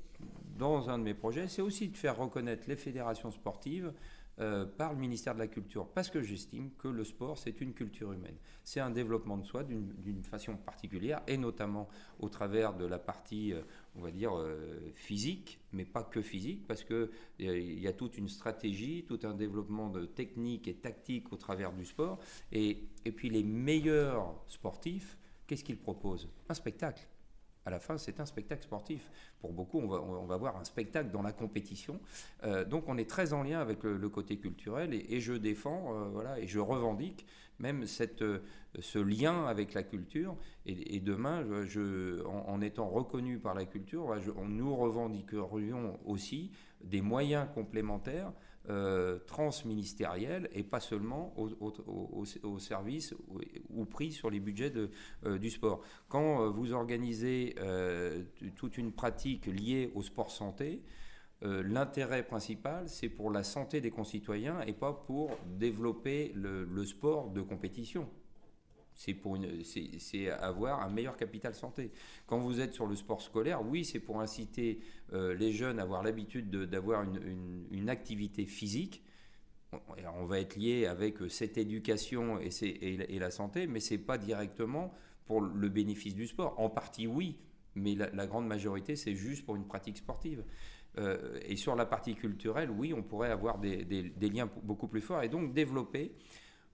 [0.57, 3.93] dans un de mes projets, c'est aussi de faire reconnaître les fédérations sportives
[4.41, 7.75] euh, par le ministère de la Culture, parce que j'estime que le sport, c'est une
[7.75, 8.37] culture humaine.
[8.65, 13.53] C'est un développement de soi d'une façon particulière, et notamment au travers de la partie,
[13.53, 13.63] euh,
[13.97, 18.29] on va dire, euh, physique, mais pas que physique, parce qu'il y a toute une
[18.29, 22.19] stratégie, tout un développement de technique et tactique au travers du sport.
[22.53, 26.29] Et, et puis les meilleurs sportifs, qu'est-ce qu'ils proposent?
[26.49, 27.07] Un spectacle
[27.67, 29.11] à la fin, c'est un spectacle sportif.
[29.41, 32.01] Pour beaucoup, on va, on va voir un spectacle dans la compétition.
[32.45, 36.09] Euh, donc, on est très en lien avec le, côté culturel et, je défends, euh,
[36.09, 37.27] voilà, et je revendique
[37.59, 38.41] même cette, euh,
[38.79, 40.37] ce lien avec la culture.
[40.65, 44.15] Et, demain, je, en, étant reconnu par la culture,
[44.47, 48.33] nous revendiquerions aussi des moyens complémentaires
[48.69, 53.15] euh, transministérielle et pas seulement au, service
[53.71, 54.73] ou, pris sur les budgets
[55.25, 55.81] euh, du sport.
[56.09, 57.55] Quand euh, vous organisez
[58.57, 60.83] toute une pratique liée au sport santé,
[61.43, 67.41] l'intérêt principal, c'est pour la santé des concitoyens et pas pour développer le sport de
[67.41, 68.11] compétition
[69.01, 71.91] c'est pour c'est avoir un meilleur capital santé.
[72.27, 74.81] Quand vous êtes sur le sport scolaire, oui, c'est pour inciter
[75.15, 79.03] euh, les jeunes à avoir l'habitude d'avoir une, une, activité physique.
[80.19, 84.93] On, va être lié avec cette éducation et, et, la santé, mais c'est pas directement
[85.25, 86.61] pour le bénéfice du sport.
[86.61, 87.39] En partie, oui,
[87.77, 90.45] mais la, grande majorité, c'est juste pour une pratique sportive.
[90.99, 95.01] Euh, et sur la partie culturelle, oui, on pourrait avoir des, des, liens beaucoup plus
[95.01, 96.13] forts et donc développer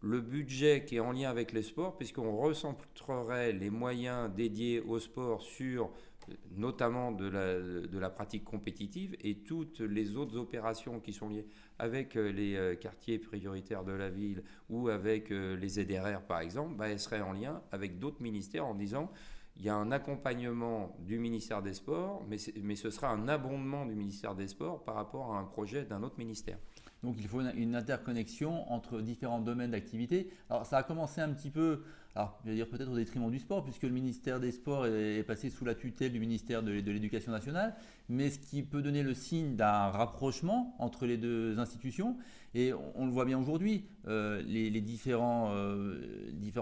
[0.01, 4.99] le budget qui est en lien avec les sports, puisqu'on recentrerait les moyens dédiés au
[4.99, 5.91] sport sur
[6.57, 11.47] notamment de la, pratique compétitive et toutes les autres opérations qui sont liées
[11.79, 16.41] avec euh, les euh, quartiers prioritaires de la ville ou avec euh, les ZRR par
[16.41, 19.11] exemple, bah, elles seraient en lien avec d'autres ministères en disant
[19.59, 23.87] il y a un accompagnement du ministère des Sports, mais, mais ce sera un abondement
[23.87, 26.59] du ministère des Sports par rapport à un projet d'un autre ministère.
[27.03, 30.31] Donc il faut une, interconnexion entre différents domaines d'activité.
[30.51, 31.83] Alors ça a commencé un petit peu,
[32.15, 35.23] alors je vais dire peut-être au détriment du sport, puisque le ministère des Sports est,
[35.23, 37.75] passé sous la tutelle du ministère de, l'Éducation nationale,
[38.09, 42.17] mais ce qui peut donner le signe d'un rapprochement entre les deux institutions.
[42.55, 46.01] Et on, le voit bien aujourd'hui, euh, les, différents, euh,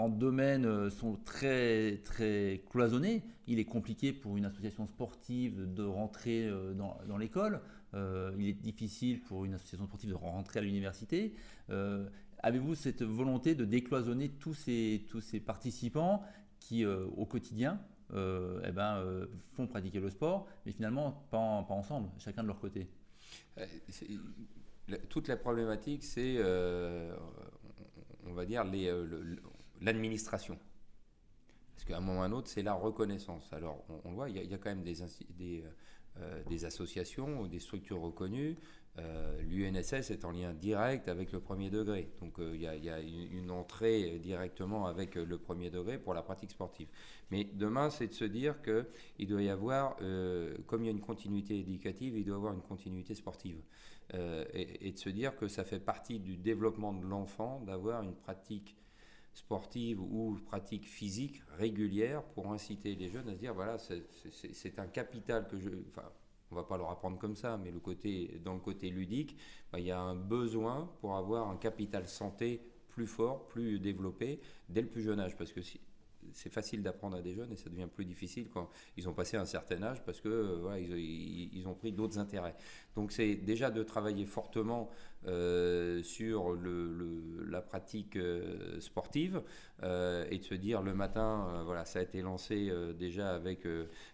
[0.09, 3.23] domaines euh, sont très, très cloisonnés.
[3.47, 7.61] Il est compliqué pour une association sportive de rentrer dans l'école.
[7.95, 11.35] Euh, il est difficile pour une association sportive de rentrer à l'université.
[11.71, 16.23] Euh, avez-vous cette volonté de décloisonner tous ces, tous ces participants
[16.59, 17.81] qui, euh, au quotidien,
[18.13, 22.89] eh ben, font pratiquer le sport, mais finalement pas, pas ensemble, chacun de leur côté?
[25.09, 26.39] Toute la problématique, c'est,
[28.25, 28.65] on va dire,
[29.81, 30.57] l'administration.
[31.75, 33.53] Parce qu'à un moment ou à un autre, c'est la reconnaissance.
[33.53, 35.65] Alors, on, le voit, il y, a, quand même des,
[36.49, 38.57] des associations ou des structures reconnues.
[39.01, 42.09] Euh, L'UNSS est en lien direct avec le premier degré.
[42.21, 46.53] Donc euh, il y, a une entrée directement avec le premier degré pour la pratique
[46.53, 46.89] sportive.
[47.31, 49.97] Mais demain, c'est de se dire qu'il doit y avoir,
[50.67, 53.61] comme il y a une continuité éducative, il doit y avoir une continuité sportive.
[54.13, 58.77] Et, de se dire que ça fait partie du développement de l'enfant d'avoir une pratique
[59.35, 64.87] sportive ou pratique physique régulière pour inciter les jeunes à se dire voilà, c'est un
[64.87, 65.69] capital que je.
[65.91, 66.09] Enfin,
[66.51, 69.37] on va pas leur apprendre comme ça, mais le côté, dans le côté ludique,
[69.73, 74.41] bah, il y a un besoin pour avoir un capital santé plus fort, plus développé
[74.69, 75.37] dès le plus jeune âge.
[75.37, 75.61] Parce que
[76.33, 79.37] c'est facile d'apprendre à des jeunes et ça devient plus difficile quand ils ont passé
[79.37, 82.55] un certain âge parce que euh, ils, ont pris d'autres intérêts.
[82.95, 84.91] Donc c'est déjà de travailler fortement
[85.27, 86.57] euh, sur
[87.49, 89.43] la pratique euh, sportive
[89.83, 93.67] et de se dire le matin, voilà, ça a été lancé déjà avec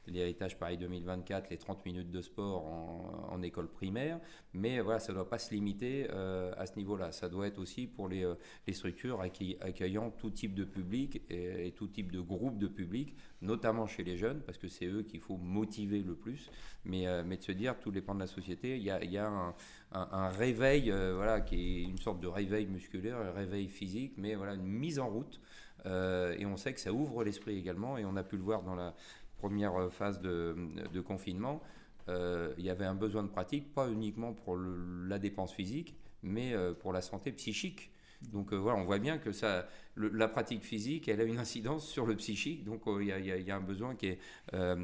[0.08, 4.18] l'héritage Paris 2024, les 30 minutes de sport en, école primaire,
[4.52, 7.12] mais voilà, ça ne doit pas se limiter à ce niveau-là.
[7.12, 8.26] Ça doit être aussi pour les,
[8.72, 14.02] structures accueillant tout type de public et, tout type de groupe de public, notamment chez
[14.02, 16.50] les jeunes, parce que c'est eux qu'il faut motiver le plus,
[16.84, 19.02] mais, euh, mais de se dire, tous les pans de la société, il y a,
[19.04, 19.54] y a un,
[19.92, 24.34] un, réveil, euh, voilà, qui est une sorte de réveil musculaire, un réveil physique, mais
[24.34, 25.40] voilà, une mise en route,
[25.86, 28.62] euh, et on sait que ça ouvre l'esprit également, et on a pu le voir
[28.62, 28.94] dans la
[29.38, 30.56] première phase de,
[30.92, 31.62] de confinement,
[32.08, 36.92] il y avait un besoin de pratique, pas uniquement pour la dépense physique, mais pour
[36.92, 37.89] la santé psychique.
[38.32, 42.06] Donc voilà, on voit bien que ça, la pratique physique, elle a une incidence sur
[42.06, 44.18] le psychique, donc euh, il y, a un besoin qui est,
[44.54, 44.76] euh,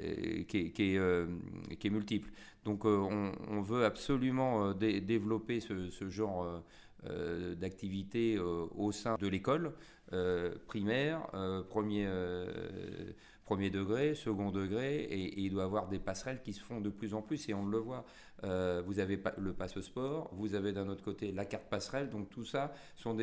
[0.00, 2.30] euh, qui est, multiple.
[2.64, 6.62] Donc on, veut absolument développer ce, genre
[7.58, 9.72] d'activité au sein de l'école
[10.66, 11.26] primaire,
[11.68, 12.06] premier
[13.50, 16.90] premier degré, second degré, et, il doit y avoir des passerelles qui se font de
[16.90, 18.04] plus en plus, et on le voit.
[18.42, 22.44] vous avez le passe sport, vous avez d'un autre côté la carte passerelle, donc tout
[22.44, 23.16] ça sont.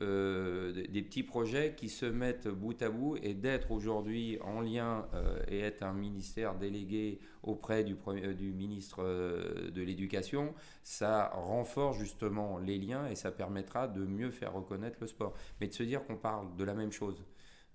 [0.00, 5.06] Euh, des petits projets qui se mettent bout à bout et d'être aujourd'hui en lien
[5.12, 11.98] euh, et être un ministère délégué auprès du, euh, du ministre de l'Éducation, ça renforce
[11.98, 15.34] justement les liens et ça permettra de mieux faire reconnaître le sport.
[15.60, 17.22] Mais de se dire qu'on parle de la même chose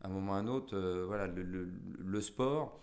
[0.01, 2.79] à un moment ou à un autre, euh, voilà, le, sport,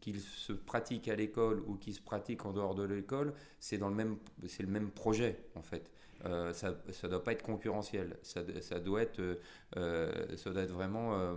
[0.00, 3.88] qu'il se pratique à l'école ou qu'il se pratique en dehors de l'école, c'est dans
[3.88, 4.16] le même,
[4.46, 5.90] c'est le même projet en fait.
[6.24, 8.42] Euh, ça ne doit pas être concurrentiel, ça,
[8.80, 9.20] doit, être,
[9.76, 11.36] euh, ça doit être vraiment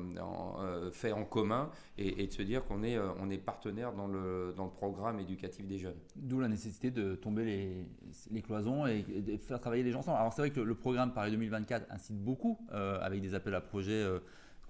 [0.92, 4.72] fait en commun et, de se dire qu'on est, est partenaire dans le, dans le
[4.72, 6.00] programme éducatif des jeunes.
[6.16, 7.86] D'où la nécessité de tomber les,
[8.32, 10.18] les cloisons et, de faire travailler les gens ensemble.
[10.18, 14.04] Alors c'est vrai que le, programme Paris 2024 incite beaucoup avec des appels à projets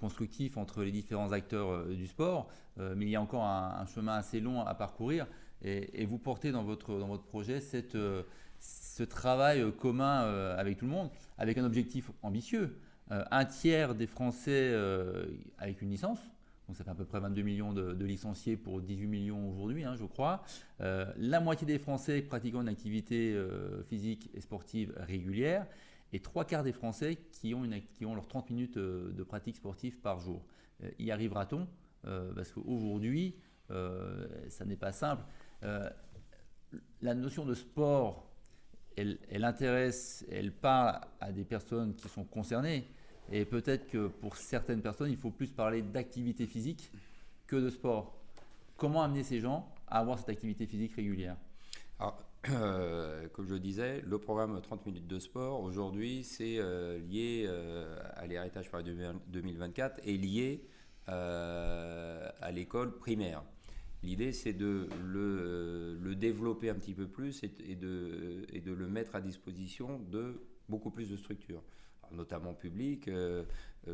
[0.02, 3.86] constructif entre les différents acteurs euh, du sport, euh, mais il y a encore un,
[3.86, 5.28] chemin assez long à parcourir.
[5.64, 8.24] Et, vous portez dans votre, dans votre projet cette, euh,
[8.60, 10.22] ce travail commun
[10.58, 12.78] avec tout le monde, avec un objectif ambitieux.
[13.10, 14.74] un tiers des Français
[15.58, 16.20] avec une licence,
[16.68, 19.96] donc ça fait à peu près 22 millions de, licenciés pour 18 millions aujourd'hui, hein,
[19.98, 20.44] je crois.
[20.80, 23.36] la moitié des Français pratiquant une activité
[23.88, 25.66] physique et sportive régulière
[26.14, 29.56] et trois quarts des Français qui ont, une, qui leurs 30 minutes euh, de pratique
[29.56, 30.46] sportive par jour.
[30.84, 31.68] Euh, y arrivera-t-on?
[32.06, 33.36] Euh, Parce qu'aujourd'hui,
[34.50, 35.24] ça n'est pas simple.
[35.62, 38.28] la notion de sport
[38.98, 42.86] elle, elle, intéresse, elle parle à des personnes qui sont concernées.
[43.32, 46.92] Et peut-être que pour certaines personnes, il faut plus parler d'activité physique
[47.48, 48.22] que de sport.
[48.76, 51.38] Comment amener ces gens à avoir cette activité physique régulière?
[52.50, 57.96] Euh, comme je disais, le programme 30 minutes de sport, aujourd'hui, c'est euh, lié euh,
[58.16, 58.84] à l'héritage Paris
[59.28, 60.66] 2024 et lié
[61.08, 63.44] à l'école primaire.
[64.02, 70.00] L'idée, c'est de le, développer un petit peu plus et, de, le mettre à disposition
[70.00, 71.62] de beaucoup plus de structures
[72.14, 73.10] notamment publiques,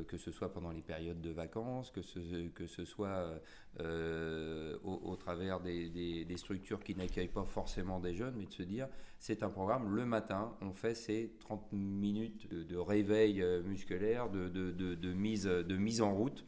[0.07, 3.39] que ce soit pendant les périodes de vacances, que ce, soit
[3.79, 8.87] euh, au, travers des, structures qui n'accueillent pas forcément des jeunes, mais de se dire,
[9.19, 16.01] c'est un programme, le matin, on fait ces 30 minutes de, réveil musculaire, de mise
[16.01, 16.45] en route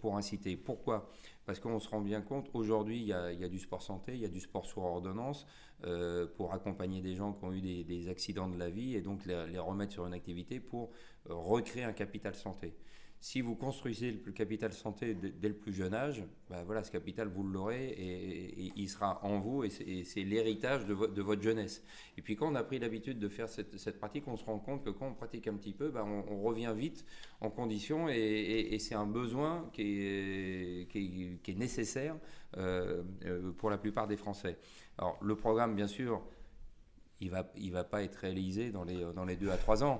[0.00, 0.56] pour inciter.
[0.56, 1.10] Pourquoi?
[1.48, 4.26] Parce qu'on se rend bien compte, aujourd'hui, il, y, a du sport santé, il y
[4.26, 5.46] a du sport sur ordonnance
[5.86, 9.24] euh, pour accompagner des gens qui ont eu des, accidents de la vie et donc
[9.24, 10.90] les, remettre sur une activité pour
[11.30, 12.76] euh, recréer un capital santé
[13.20, 17.28] si vous construisez le capital santé dès le plus jeune âge, ben voilà, ce capital,
[17.28, 19.70] vous l'aurez et, il sera en vous et
[20.04, 21.84] c'est l'héritage de, votre jeunesse.
[22.16, 24.84] Et puis quand on a pris l'habitude de faire cette, pratique, on se rend compte
[24.84, 27.04] que quand on pratique un petit peu, ben on, revient vite
[27.40, 32.16] en condition et, c'est un besoin qui est, nécessaire
[32.56, 34.58] euh, euh, pour la plupart des Français.
[34.96, 36.22] Alors le programme, bien sûr,
[37.20, 39.98] il ne va pas être réalisé dans les, dans les deux à trois ans.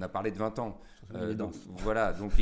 [0.00, 0.80] On a parlé de 20 ans.
[1.14, 1.34] Euh,
[1.76, 2.32] voilà, donc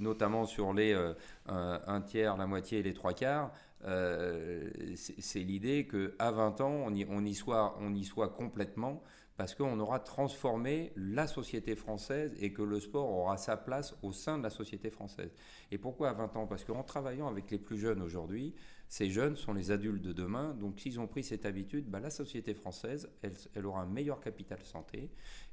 [0.00, 1.14] notamment sur les euh,
[1.46, 3.52] un, tiers, la moitié et les trois quarts,
[3.84, 9.02] euh, c'est l'idée qu'à 20 ans, on y, on, y soit, on y soit complètement
[9.36, 14.12] parce qu'on aura transformé la société française et que le sport aura sa place au
[14.12, 15.32] sein de la société française.
[15.70, 16.46] Et pourquoi à 20 ans?
[16.46, 18.54] Parce qu'en travaillant avec les plus jeunes aujourd'hui,
[18.88, 22.10] ces jeunes sont les adultes de demain, donc s'ils ont pris cette habitude, bah, la
[22.10, 25.10] société française, elle, elle, aura un meilleur capital santé,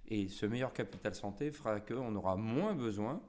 [0.10, 3.22] et ce meilleur capital santé fera qu'on aura moins besoin,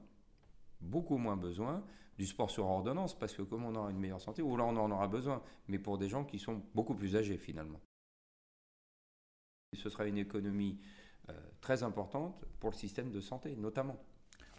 [0.79, 1.83] beaucoup moins besoin,
[2.17, 4.75] du sport sur ordonnance, parce que comme on aura une meilleure santé, ou là on
[4.77, 7.79] en aura besoin, mais pour des gens qui sont beaucoup plus âgés finalement.
[9.73, 10.79] Ce sera une économie
[11.29, 13.97] euh, très importante pour le système de santé, notamment.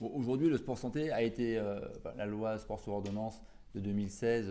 [0.01, 1.81] Aujourd'hui, le sport santé a été, euh,
[2.17, 3.43] la loi sport sur ordonnance
[3.75, 4.47] de 2016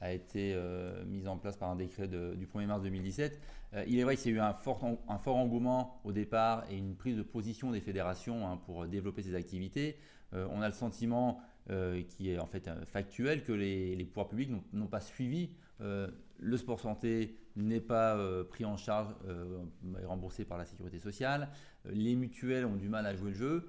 [0.00, 3.40] a été euh, mise en place par un décret du 1er mars 2017.
[3.74, 4.84] Euh, il est vrai qu'il y a eu un fort,
[5.26, 9.96] engouement au départ et une prise de position des fédérations hein, pour développer ces activités.
[10.34, 11.40] Euh, on a le sentiment
[12.08, 15.50] qui est en fait factuel que les, les pouvoirs publics n'ont pas suivi.
[15.80, 19.14] le sport santé n'est pas pris en charge
[20.00, 21.50] et remboursé par la sécurité sociale.
[21.84, 23.68] les mutuelles ont du mal à jouer le jeu.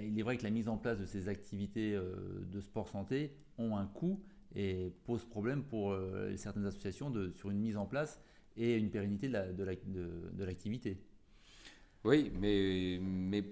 [0.00, 3.76] il est vrai que la mise en place de ces activités de sport santé ont
[3.76, 4.22] un coût
[4.54, 8.20] et pose problème pour euh, certaines associations sur une mise en place
[8.56, 10.98] et une pérennité de l'activité.
[12.04, 13.44] oui, mais,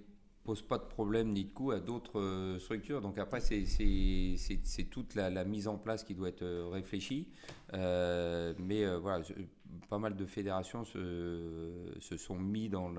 [0.44, 3.02] pose pas de problème ni de coût à d'autres euh, structures.
[3.02, 7.28] Donc après, c'est toute la, mise en place qui doit être euh, réfléchie.
[7.72, 9.22] Mais voilà,
[9.88, 12.90] pas mal de fédérations se, sont mis dans,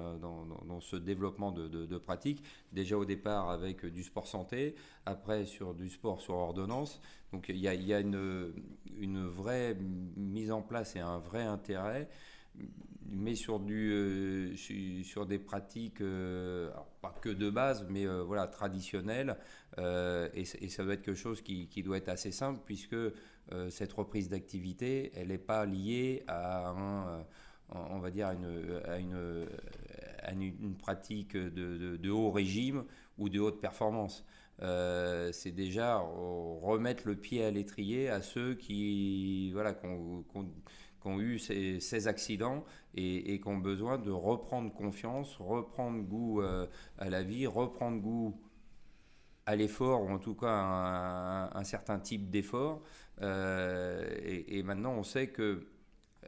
[0.82, 2.44] ce développement de, pratiques.
[2.72, 7.02] Déjà au départ avec du sport santé, après sur du sport sur ordonnance.
[7.32, 9.78] Donc il y a, une vraie
[10.16, 12.10] mise en place et un vrai intérêt
[13.12, 14.56] mais sur, du, euh,
[15.04, 16.70] sur des pratiques, euh,
[17.02, 19.38] pas que de base, mais euh, voilà, traditionnelles.
[19.78, 22.98] Et, ça doit être quelque chose qui, qui doit être assez simple, puisque
[23.70, 26.74] cette reprise d'activité, elle n'est pas liée à
[27.72, 32.84] on va dire, une, une, une, pratique de, de, haut régime
[33.18, 34.26] ou de haute performance.
[34.60, 39.74] c'est déjà remettre le pied à l'étrier à ceux qui, voilà,
[41.02, 42.64] qui ont eu ces, accidents
[42.96, 48.40] et, qui ont besoin de reprendre confiance, reprendre goût euh, à la vie, reprendre goût
[49.46, 52.82] à l'effort, ou en tout cas un, un certain type d'effort.
[53.22, 55.68] Euh, et, maintenant, on sait que
[56.24, 56.28] euh,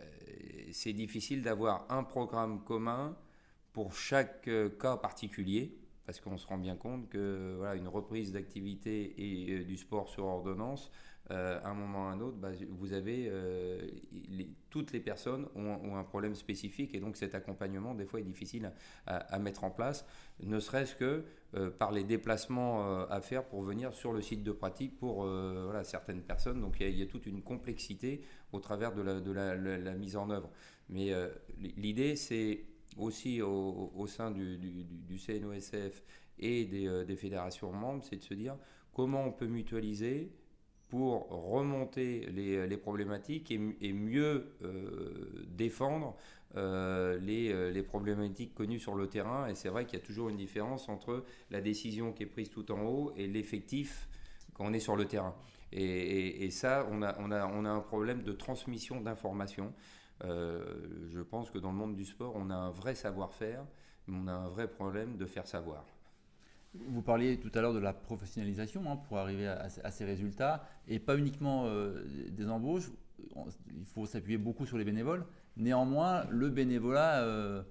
[0.71, 3.15] c'est difficile d'avoir un programme commun
[3.73, 9.13] pour chaque cas particulier, parce qu'on se rend bien compte que voilà, une reprise d'activité
[9.17, 10.91] et du sport sur ordonnance,
[11.31, 13.79] euh, à un moment ou à un autre, bah, vous avez euh,
[14.69, 18.71] toutes les personnes ont, un problème spécifique et donc cet accompagnement des fois est difficile
[19.05, 20.05] à, mettre en place,
[20.41, 21.23] ne serait-ce que
[21.55, 25.27] euh, par les déplacements à faire pour venir sur le site de pratique pour
[25.83, 26.59] certaines personnes.
[26.59, 30.49] Donc il y, a toute une complexité au travers de la, mise en œuvre.
[30.89, 31.11] Mais
[31.57, 32.65] l'idée c'est
[32.97, 34.59] aussi au, sein du,
[35.17, 36.03] CNOSF
[36.39, 38.57] et des fédérations membres, c'est de se dire
[38.93, 40.31] comment on peut mutualiser
[40.91, 44.51] pour remonter les, problématiques et, mieux
[45.47, 46.17] défendre
[46.53, 49.47] les, les, problématiques connues sur le terrain.
[49.47, 52.49] Et c'est vrai qu'il y a toujours une différence entre la décision qui est prise
[52.49, 54.09] tout en haut et l'effectif
[54.53, 55.33] quand on est sur le terrain.
[55.71, 59.73] Et, ça, on a, un problème de transmission d'informations.
[60.23, 63.65] Euh, je pense que dans le monde du sport, on a un vrai savoir-faire,
[64.07, 65.85] mais on a un vrai problème de faire savoir.
[66.73, 70.99] Vous parliez tout à l'heure de la professionnalisation hein, pour arriver à, ces résultats, et
[70.99, 72.89] pas uniquement euh, des embauches.
[73.75, 75.25] Il faut s'appuyer beaucoup sur les bénévoles.
[75.57, 77.63] Néanmoins, le bénévolat euh,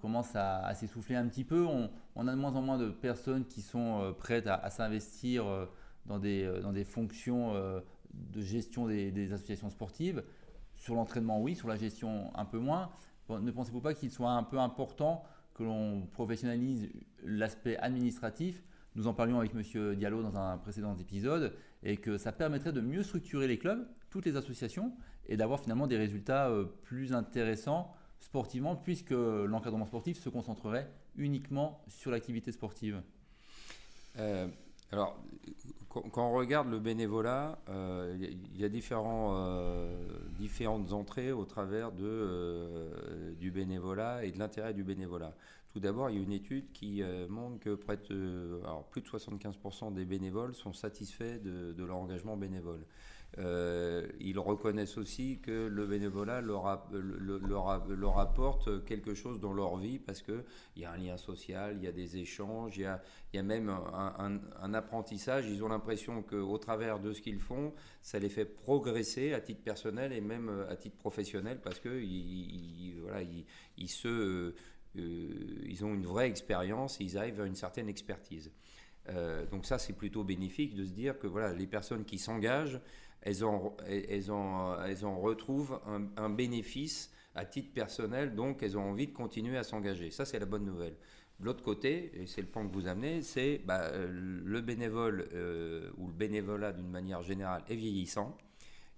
[0.00, 1.66] commence à, s'essouffler un petit peu.
[1.66, 5.44] On, a de moins en moins de personnes qui sont prêtes à, s'investir
[6.06, 7.52] dans, des, dans des fonctions
[8.14, 10.24] de gestion des associations sportives.
[10.74, 12.90] Sur l'entraînement, oui, sur la gestion, un peu moins.
[13.28, 15.24] ne pensez-vous pas qu'il soit un peu important
[15.56, 16.90] que l'on professionnalise
[17.24, 18.62] l'aspect administratif
[18.94, 19.94] Nous en parlions avec M.
[19.94, 24.26] Diallo dans un précédent épisode, et que ça permettrait de mieux structurer les clubs, toutes
[24.26, 24.92] les associations,
[25.26, 31.82] et d'avoir finalement des résultats euh, plus intéressants sportivement, puisque l'encadrement sportif se concentrerait uniquement
[31.88, 33.02] sur l'activité sportive.
[34.18, 34.48] Euh,
[34.92, 35.22] alors,
[36.12, 39.96] quand on regarde le bénévolat, euh, il y a euh,
[40.38, 45.34] différentes entrées au travers euh, du bénévolat et de l'intérêt du bénévolat.
[45.72, 50.54] Tout d'abord, il y a une étude qui montre que plus de 75% des bénévoles
[50.54, 52.80] sont satisfaits de leur engagement bénévole.
[53.38, 56.66] Euh, ils reconnaissent aussi que le bénévolat leur,
[58.18, 60.44] apporte quelque chose dans leur vie parce qu'il
[60.76, 62.82] y a un lien social, il y a des échanges, il
[63.34, 65.46] y a, même un, apprentissage.
[65.48, 69.62] Ils ont l'impression qu'au travers de ce qu'ils font, ça les fait progresser à titre
[69.62, 73.02] personnel et même à titre professionnel parce qu'ils
[74.98, 78.50] euh, ils ont une vraie expérience, ils arrivent à une certaine expertise.
[79.10, 82.80] Euh, donc ça, c'est plutôt bénéfique de se dire que voilà, les personnes qui s'engagent,
[83.22, 85.80] elles en, elles elles retrouvent
[86.16, 90.10] un, bénéfice à titre personnel, donc elles ont envie de continuer à s'engager.
[90.10, 90.94] Ça, c'est la bonne nouvelle.
[91.40, 95.90] L'autre côté, et c'est le point que vous amenez, c'est bah, euh, le bénévole euh,
[95.98, 98.36] ou le bénévolat d'une manière générale est vieillissant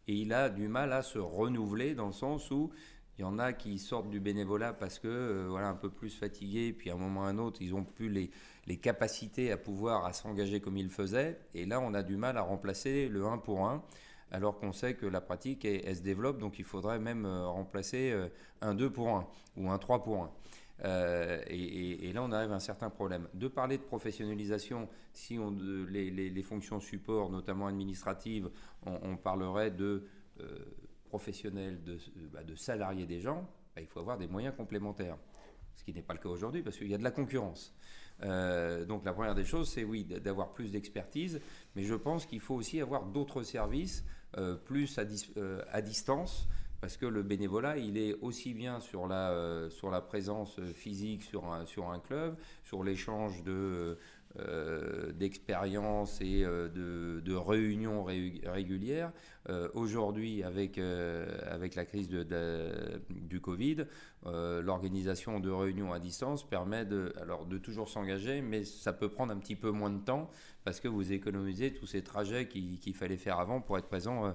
[0.09, 2.71] et il a du mal à se renouveler dans le sens où
[3.19, 6.14] il y en a qui sortent du bénévolat parce que euh, voilà un peu plus
[6.16, 8.31] fatigués, puis à un moment ou à un autre, ils n'ont plus les,
[8.77, 11.39] capacités à pouvoir à s'engager comme ils le faisaient.
[11.55, 13.83] Et là, on a du mal à remplacer le 1 pour 1
[14.31, 18.11] alors qu'on sait que la pratique, elle, se développe, donc il faudrait même euh, remplacer
[18.12, 18.29] euh,
[18.61, 20.31] un 2 pour 1 ou un 3 pour 1.
[20.85, 23.27] Euh, et, là, on arrive à un certain problème.
[23.35, 25.57] De parler de professionnalisation, si on,
[25.89, 28.51] les, fonctions support, notamment administratives,
[28.87, 30.05] on, parlerait de
[31.09, 31.81] professionnels,
[32.33, 35.17] bah, de, salariés des gens, bah, il faut avoir des moyens complémentaires.
[35.77, 37.75] Ce qui n'est pas le cas aujourd'hui parce qu'il y a de la concurrence.
[38.23, 41.41] Euh, donc la première des choses, c'est oui, d'avoir plus d'expertise,
[41.77, 44.05] mais je pense qu'il faut aussi avoir d'autres services
[44.37, 44.99] euh, plus
[45.37, 46.49] euh, à, distance,
[46.81, 51.45] parce que le bénévolat, il est aussi bien sur la, sur la présence physique sur
[51.67, 53.99] sur un club, sur l'échange de
[54.41, 59.12] euh, d'expérience et euh, de, réunions régulières.
[59.49, 62.26] Euh, aujourd'hui, avec, avec la crise de,
[63.11, 63.86] du Covid,
[64.24, 69.32] l'organisation de réunions à distance permet de, alors, de toujours s'engager, mais ça peut prendre
[69.32, 70.30] un petit peu moins de temps
[70.64, 74.34] parce que vous économisez tous ces trajets qu'il fallait faire avant pour être présent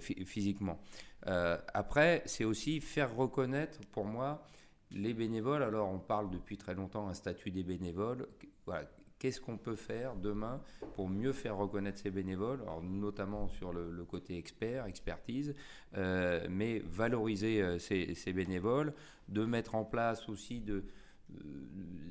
[0.00, 0.80] physiquement.
[1.24, 4.46] après, c'est aussi faire reconnaître pour moi
[4.90, 5.62] les bénévoles.
[5.62, 8.26] Alors, on parle depuis très longtemps un statut des bénévoles.
[8.66, 8.88] Voilà,
[9.22, 10.60] Qu'est-ce qu'on peut faire demain
[10.96, 15.54] pour mieux faire reconnaître ces bénévoles, notamment sur le, côté expert, expertise,
[15.96, 18.92] euh, mais valoriser euh, ces, bénévoles,
[19.28, 20.80] de mettre en place aussi euh,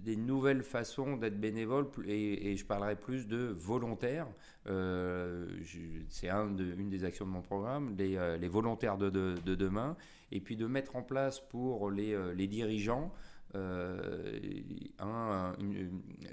[0.06, 4.28] des nouvelles façons d'être bénévole et, je parlerai plus de volontaires.
[4.66, 9.10] c'est un une des actions de mon programme, les, volontaires de,
[9.44, 9.98] demain,
[10.32, 13.12] et puis de mettre en place pour les dirigeants
[13.56, 14.40] euh,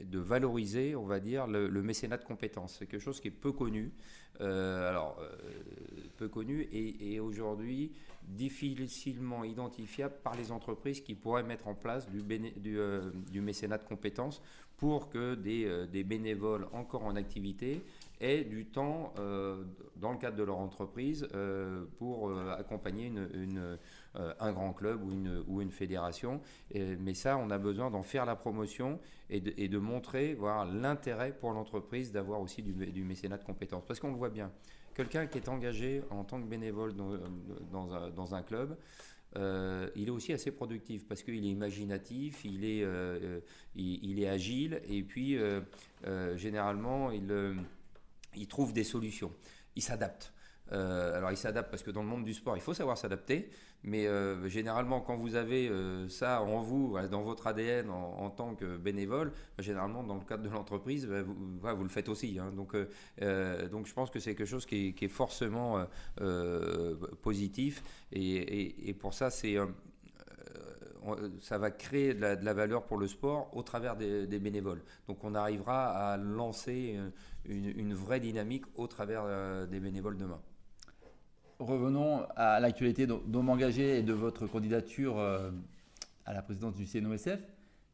[0.04, 2.76] de valoriser, on va dire, le, mécénat de compétences.
[2.78, 3.92] C'est quelque chose qui est peu connu,
[4.40, 5.36] euh, alors euh,
[6.16, 7.92] peu connu et, aujourd'hui
[8.22, 14.40] difficilement identifiable par les entreprises qui pourraient mettre en place du, mécénat de compétences
[14.76, 17.82] pour que des, bénévoles encore en activité
[18.20, 19.14] aient du temps
[19.96, 21.28] dans le cadre de leur entreprise
[21.98, 23.78] pour accompagner une
[24.18, 26.40] euh, un grand club ou une, fédération.
[26.74, 28.98] mais ça, on a besoin d'en faire la promotion
[29.30, 30.36] et de, et de montrer
[30.72, 33.84] l'intérêt pour l'entreprise d'avoir aussi du, mécénat de compétences.
[33.86, 34.50] Parce qu'on le voit bien,
[34.94, 38.76] quelqu'un qui est engagé en tant que bénévole dans, un, club,
[39.36, 43.40] euh, il est aussi assez productif parce qu'il est imaginatif, euh,
[43.76, 45.38] il, est agile et puis
[46.36, 47.26] généralement il
[48.36, 49.32] il trouve des solutions,
[49.76, 50.32] il s'adapte.
[50.72, 53.50] Euh, alors il s'adapte parce que dans le monde du sport, il faut savoir s'adapter,
[53.82, 58.54] mais euh, généralement quand vous avez euh, ça en vous, dans votre ADN en, tant
[58.54, 62.38] que bénévole, bah, généralement dans le cadre de l'entreprise, bah, vous, le faites aussi.
[62.38, 62.52] Hein.
[62.54, 62.76] donc,
[63.70, 65.86] donc je pense que c'est quelque chose qui est, forcément
[67.22, 69.56] positif, et, pour ça c'est
[71.40, 74.82] ça va créer de la, valeur pour le sport au travers des, bénévoles.
[75.06, 76.98] Donc on arrivera à lancer
[77.44, 79.24] une, une vraie dynamique au travers
[79.68, 80.40] des bénévoles demain
[81.58, 85.50] revenons à l'actualité d'homme engagé et de votre candidature euh,
[86.24, 87.40] à la présidence du CNOSF.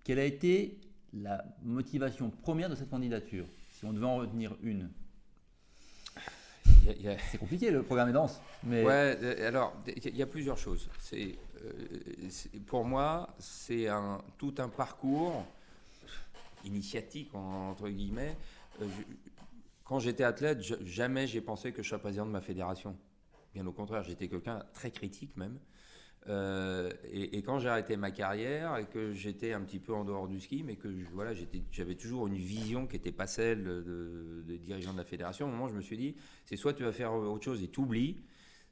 [0.05, 0.79] Quelle a été
[1.15, 4.91] la motivation première de cette candidature, si on devait en retenir une?
[7.31, 8.41] C'est compliqué, le programme est dense.
[8.63, 8.85] Mais...
[8.85, 10.89] Ouais, euh, alors, il y a plusieurs choses.
[11.01, 11.54] C'est, euh,
[12.67, 13.89] pour moi, c'est
[14.39, 15.45] tout un parcours
[16.65, 18.37] initiatique, entre guillemets.
[19.85, 22.97] quand j'étais athlète, jamais j'ai pensé que je serais président de ma fédération.
[23.55, 25.59] Bien au contraire, j'étais quelqu'un très critique même.
[26.29, 30.27] Euh, et, quand j'ai arrêté ma carrière et que j'étais un petit peu en dehors
[30.27, 31.33] du ski, mais que voilà,
[31.71, 33.85] j'avais toujours une vision qui n'était pas celle
[34.47, 36.93] des dirigeants de la fédération, au moment je me suis dit, c'est soit tu vas
[36.93, 38.23] faire autre chose et t'oublies,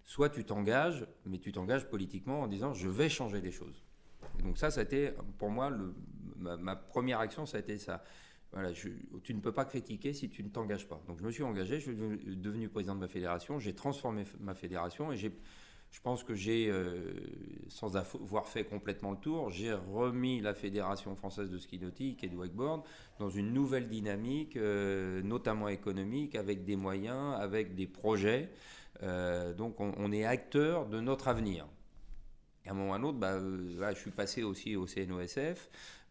[0.04, 3.82] soit tu t'engages, mais tu t'engages politiquement en disant, je vais changer les choses.
[4.42, 5.70] donc ça, ça a été pour moi,
[6.36, 8.04] ma, première action, ça a été ça.
[8.52, 11.02] Voilà, tu ne peux pas critiquer si tu ne t'engages pas.
[11.08, 14.54] Donc je me suis engagé, je suis devenu président de ma fédération, j'ai transformé ma
[14.54, 15.16] fédération et
[15.92, 17.12] je pense que j'ai, euh,
[17.68, 22.28] sans avoir fait complètement le tour, j'ai remis la Fédération française de ski nautique et
[22.28, 22.82] de wakeboard
[23.18, 28.50] dans une nouvelle dynamique, euh, notamment économique, avec des moyens, avec des projets.
[29.02, 31.66] Euh, donc on, est acteur de notre avenir.
[32.64, 35.68] Et à un moment ou à un autre, bah, je suis passé aussi au CNOSF.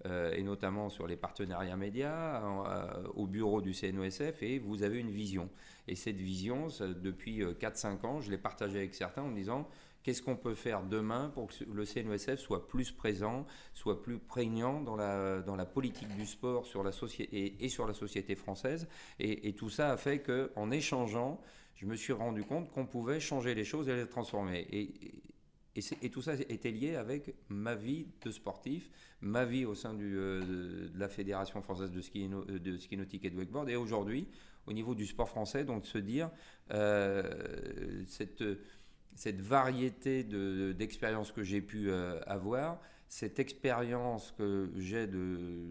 [0.08, 5.00] Euh, et notamment sur les partenariats médias, euh, au bureau du CNOSF, et vous avez
[5.00, 5.50] une vision.
[5.88, 9.68] Et cette vision, depuis 4-5 euh, ans, je l'ai partagée avec certains en disant
[10.02, 14.82] qu'est-ce qu'on peut faire demain pour que le CNOSF soit plus présent, soit plus prégnant
[14.82, 18.88] dans la, politique du sport sur la société et, sur la société française.
[19.20, 21.40] Et, tout ça a fait qu'en échangeant,
[21.82, 24.68] je me suis rendu compte qu'on pouvait changer les choses et les transformer.
[24.72, 30.90] Et, tout ça était lié avec ma vie de sportif, ma vie au sein euh,
[30.90, 33.70] de la Fédération française de ski, euh, nautique et de wakeboard.
[33.70, 34.28] Et aujourd'hui,
[34.68, 36.30] au niveau du sport français, donc se dire
[36.72, 41.92] euh, cette, variété d'expériences que j'ai pu
[42.28, 45.66] avoir, cette expérience que j'ai de,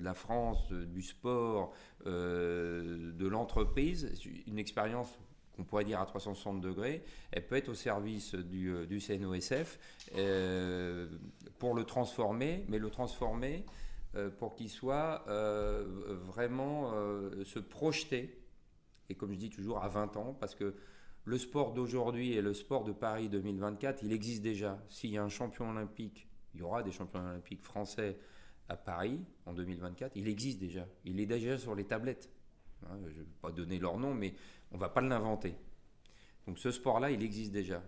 [0.00, 1.74] la France, du sport,
[2.06, 4.12] de l'entreprise,
[4.46, 5.18] une expérience
[5.56, 7.02] qu'on pourrait dire à 360 degrés,
[7.32, 9.78] elle peut être au service du, euh, du CNOSF
[10.14, 11.08] euh,
[11.58, 13.64] pour le transformer, mais le transformer
[14.14, 16.92] euh, pour qu'il soit vraiment
[17.44, 18.38] se projeter,
[19.08, 20.74] et comme je dis toujours à 20 ans, parce que
[21.24, 24.80] le sport d'aujourd'hui et le sport de Paris 2024, il existe déjà.
[24.88, 28.16] S'il y a un champion olympique, il y aura des champions olympiques français
[28.68, 30.86] à Paris en 2024, il existe déjà.
[31.04, 32.30] Il est déjà sur les tablettes.
[32.84, 34.34] Hein, je ne vais pas donner leur nom, mais
[34.72, 35.54] on ne va pas l'inventer.
[36.46, 37.82] Donc ce sport-là, il existe déjà.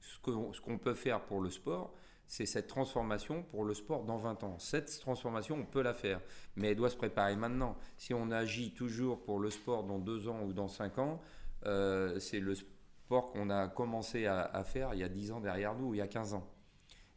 [0.00, 0.18] Ce
[0.60, 1.94] qu'on peut faire pour le sport,
[2.26, 4.58] c'est cette transformation pour le sport dans 20 ans.
[4.58, 6.20] Cette transformation, on peut la faire,
[6.56, 7.76] mais elle doit se préparer maintenant.
[7.96, 11.20] Si on agit toujours pour le sport dans 2 ans ou dans 5 ans,
[11.66, 15.74] euh, c'est le sport qu'on a commencé à, faire il y a 10 ans derrière
[15.74, 16.48] nous, il y a 15 ans.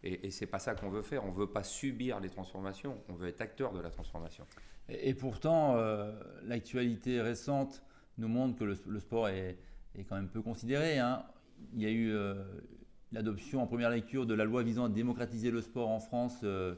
[0.05, 1.25] Et, et c'est pas ça qu'on veut faire.
[1.25, 4.45] On ne veut pas subir les transformations, on veut être acteur de la transformation.
[4.89, 6.11] Et, pourtant, euh,
[6.43, 7.83] l'actualité récente
[8.17, 9.57] nous montre que le, sport est,
[10.07, 10.99] quand même peu considéré.
[10.99, 11.23] Hein.
[11.73, 12.35] Il y a eu euh,
[13.11, 16.75] l'adoption en première lecture de la loi visant à démocratiser le sport en France euh,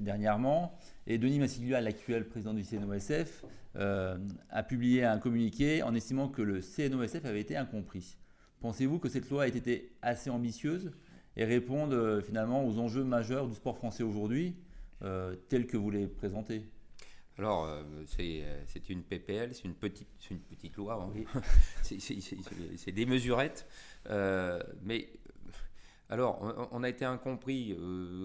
[0.00, 0.76] dernièrement.
[1.06, 3.44] Et Denis Massiglia, l'actuel président du CNOSF,
[3.78, 8.16] a publié un communiqué en estimant que le CNOSF avait été incompris.
[8.60, 10.90] Pensez-vous que cette loi a été assez ambitieuse
[11.36, 14.56] et réponde finalement aux enjeux majeurs du sport français aujourd'hui,
[15.48, 16.62] tels que vous les présentez
[17.38, 17.82] alors, euh,
[18.20, 21.40] euh, c'est une PPL, c'est une petite, une petite loi, hein.
[21.82, 23.66] c'est des mesurettes.
[24.08, 25.10] Euh, mais
[26.08, 27.76] alors, on, a été incompris,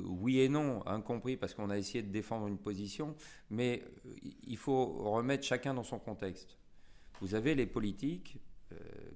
[0.06, 3.16] oui et non, incompris parce qu'on a essayé de défendre une position,
[3.50, 3.84] mais
[4.44, 6.60] il faut remettre chacun dans son contexte.
[7.20, 8.38] Vous avez les politiques,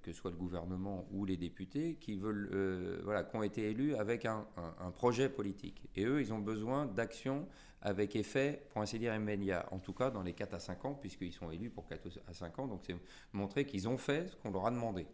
[0.01, 3.95] que ce soit le gouvernement ou les députés, qui, veulent, voilà, qui ont été élus
[3.95, 4.45] avec un,
[4.79, 5.81] un projet politique.
[5.95, 7.47] Et eux, ils ont besoin d'actions
[7.85, 10.93] avec effet, pour ainsi dire, immédiat, en tout cas dans les 4 à 5 ans,
[10.95, 12.95] puisqu'ils sont élus pour 4 à 5 ans, donc c'est
[13.31, 15.05] montrer qu'ils ont fait ce qu'on leur a demandé.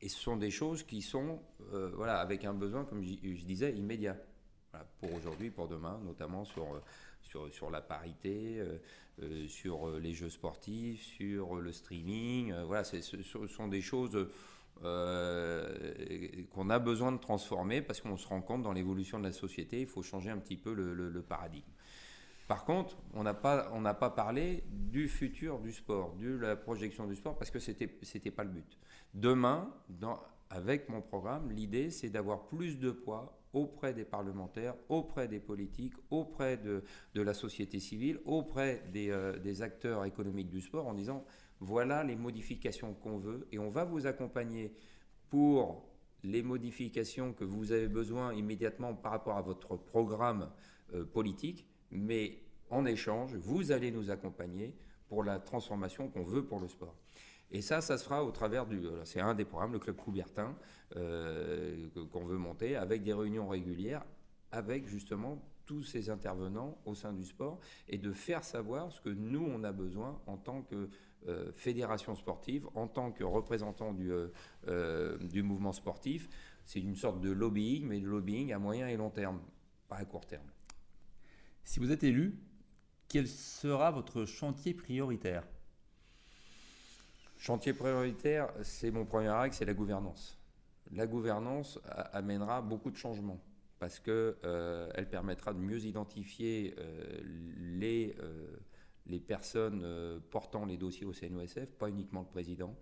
[0.00, 1.42] Et ce sont des choses qui sont,
[1.72, 4.16] euh, voilà, avec un besoin, comme je, disais, immédiat.
[5.00, 6.80] pour aujourd'hui, pour demain, notamment sur,
[7.26, 8.62] sur, la parité,
[9.48, 12.54] sur les jeux sportifs, sur le streaming.
[12.66, 14.28] voilà, ce sont des choses
[14.80, 19.80] qu'on a besoin de transformer parce qu'on se rend compte dans l'évolution de la société,
[19.80, 21.70] il faut changer un petit peu le paradigme.
[22.48, 27.16] Par contre, on n'a pas, pas parlé du futur du sport, de la projection du
[27.16, 28.78] sport, parce que ce n'était pas le but.
[29.14, 29.74] Demain,
[30.50, 35.94] avec mon programme, l'idée, c'est d'avoir plus de poids auprès des parlementaires, auprès des politiques,
[36.10, 36.82] auprès de,
[37.14, 41.24] la société civile, auprès euh, des, acteurs économiques du sport, en disant,
[41.60, 44.72] voilà les modifications qu'on veut, et on va vous accompagner
[45.30, 45.88] pour
[46.22, 50.50] les modifications que vous avez besoin immédiatement par rapport à votre programme
[50.94, 52.38] euh, politique mais
[52.70, 54.74] en échange, vous allez nous accompagner
[55.08, 56.94] pour la transformation qu'on veut pour le sport.
[57.50, 58.82] Et ça, ça se au travers du.
[59.04, 60.56] C'est un des programmes, le Club Coubertin,
[60.96, 64.04] euh, qu'on veut monter, avec des réunions régulières,
[64.50, 69.10] avec justement tous ces intervenants au sein du sport, et de faire savoir ce que
[69.10, 70.88] nous, on a besoin en tant que
[71.28, 74.12] euh, fédération sportive, en tant que représentant du,
[74.68, 76.28] euh, du mouvement sportif.
[76.64, 79.40] C'est une sorte de lobbying, mais de lobbying à moyen et long terme,
[79.88, 80.46] pas à court terme.
[81.64, 82.38] Si vous êtes élu,
[83.08, 85.46] quel sera votre chantier prioritaire?
[87.38, 90.38] Chantier prioritaire, c'est mon premier axe, c'est la gouvernance.
[90.92, 91.78] La gouvernance
[92.12, 93.40] amènera beaucoup de changements
[93.78, 97.20] parce qu'elle euh, permettra de mieux identifier euh,
[97.58, 98.56] les, euh,
[99.06, 102.74] les personnes portant les dossiers au CNOSF, pas uniquement le président,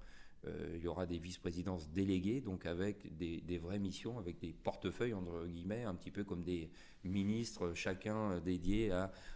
[0.75, 5.47] il y aura des vice-présidences déléguées, donc avec des, vraies missions, avec des portefeuilles, entre
[5.47, 6.71] guillemets, un petit peu comme des
[7.05, 8.93] ministres, chacun dédié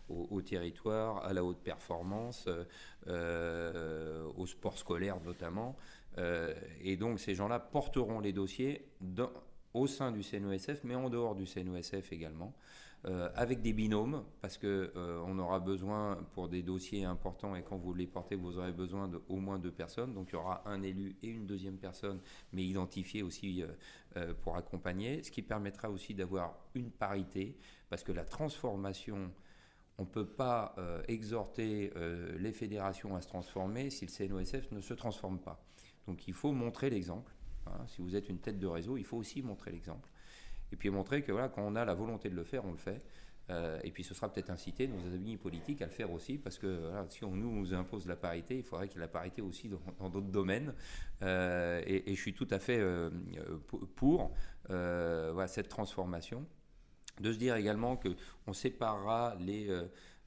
[0.09, 2.49] au, territoire, à la haute performance,
[3.07, 5.77] euh, au sport scolaire notamment.
[6.19, 8.87] Euh, et donc ces gens-là porteront les dossiers
[9.75, 12.55] au sein du CNOSF, mais en dehors du CNOSF également.
[13.07, 17.63] Euh, avec des binômes, parce qu'on euh, on aura besoin pour des dossiers importants et
[17.63, 20.15] quand vous les portez, vous aurez besoin de moins deux personnes.
[20.15, 22.19] Donc il y aura un élu et une deuxième personne,
[22.53, 23.63] mais identifiée aussi
[24.17, 27.57] euh, pour accompagner, ce qui permettra aussi d'avoir une parité,
[27.89, 29.31] parce que la transformation
[30.01, 30.77] on ne peut pas
[31.09, 31.93] exhorter
[32.39, 35.61] les fédérations à se transformer si le CNOSF ne se transforme pas.
[36.07, 37.35] Donc il faut montrer l'exemple.
[37.67, 37.85] Hein.
[37.89, 40.09] Si vous êtes une tête de réseau, il faut aussi montrer l'exemple
[40.73, 42.79] et puis montrer que voilà, quand on a la volonté de le faire, on le
[42.79, 43.03] fait.
[43.51, 46.59] Euh, et puis ce sera peut-être inciter nos amis politiques à le faire aussi, parce
[46.59, 49.41] que si on nous, nous impose la parité, il faudrait qu'il y ait la parité
[49.41, 50.75] aussi dans d'autres domaines.
[51.23, 53.11] Euh, et, je suis tout à fait euh,
[53.97, 54.33] pour
[55.47, 56.47] cette transformation.
[57.21, 59.69] De se dire également qu'on séparera les,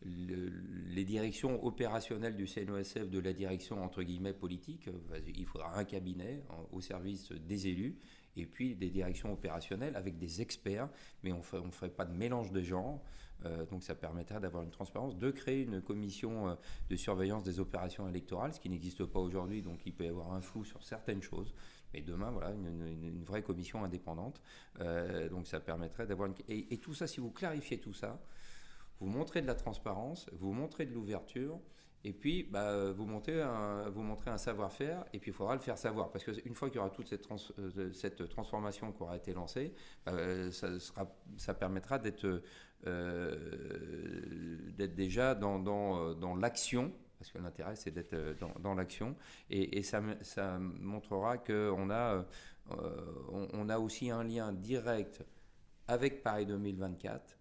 [0.04, 4.90] les directions opérationnelles du CNOSF de la direction entre guillemets politique.
[5.26, 7.96] Il faudra un cabinet au service des élus
[8.36, 10.90] et puis des directions opérationnelles avec des experts,
[11.24, 13.02] mais on ne ferait pas de mélange de genres.
[13.46, 16.56] Euh, donc ça permettra d'avoir une transparence, de créer une commission euh,
[16.90, 20.32] de surveillance des opérations électorales, ce qui n'existe pas aujourd'hui, donc il peut y avoir
[20.34, 21.54] un flou sur certaines choses.
[21.94, 24.42] Mais demain, voilà, une, vraie commission indépendante.
[24.80, 26.36] Euh, donc ça permettrait d'avoir une...
[26.48, 28.24] Et, tout ça, si vous clarifiez tout ça,
[29.00, 31.60] vous montrez de la transparence, vous montrez de l'ouverture,
[32.04, 33.46] et puis, bah, vous, montez
[33.92, 36.12] vous montrez un savoir-faire, et puis il faudra le faire savoir.
[36.12, 37.30] Parce qu'une fois qu'il y aura toute cette,
[38.22, 39.74] euh, transformation qui aura été lancée,
[40.06, 40.14] bah,
[41.38, 42.42] ça, permettra d'être
[42.88, 48.16] euh, déjà dans, euh, l'action, parce que l'intérêt c'est d'être
[48.60, 49.16] dans, l'action,
[49.52, 50.02] et, ça,
[50.60, 52.26] montrera qu'on a,
[53.30, 55.24] on a aussi un lien direct
[55.88, 57.41] avec Paris 2024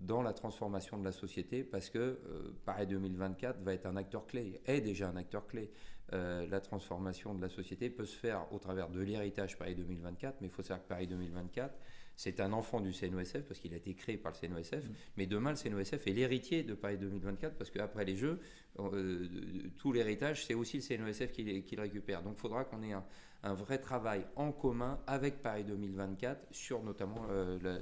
[0.00, 4.26] dans la transformation de la société parce que euh, Paris 2024 va être un acteur
[4.26, 5.70] clé, est déjà un acteur clé.
[6.12, 10.40] Euh, la transformation de la société peut se faire au travers de l'héritage Paris 2024,
[10.40, 11.72] mais il faut savoir que Paris 2024,
[12.16, 14.92] c'est un enfant du CNOSF parce qu'il a été créé par le CNOSF, mmh.
[15.16, 18.40] mais demain le CNOSF est l'héritier de Paris 2024 parce qu'après les Jeux,
[18.80, 19.28] euh,
[19.76, 22.22] tout l'héritage, c'est aussi le CNOSF qui, le récupère.
[22.22, 27.26] Donc il faudra qu'on ait un, vrai travail en commun avec Paris 2024 sur notamment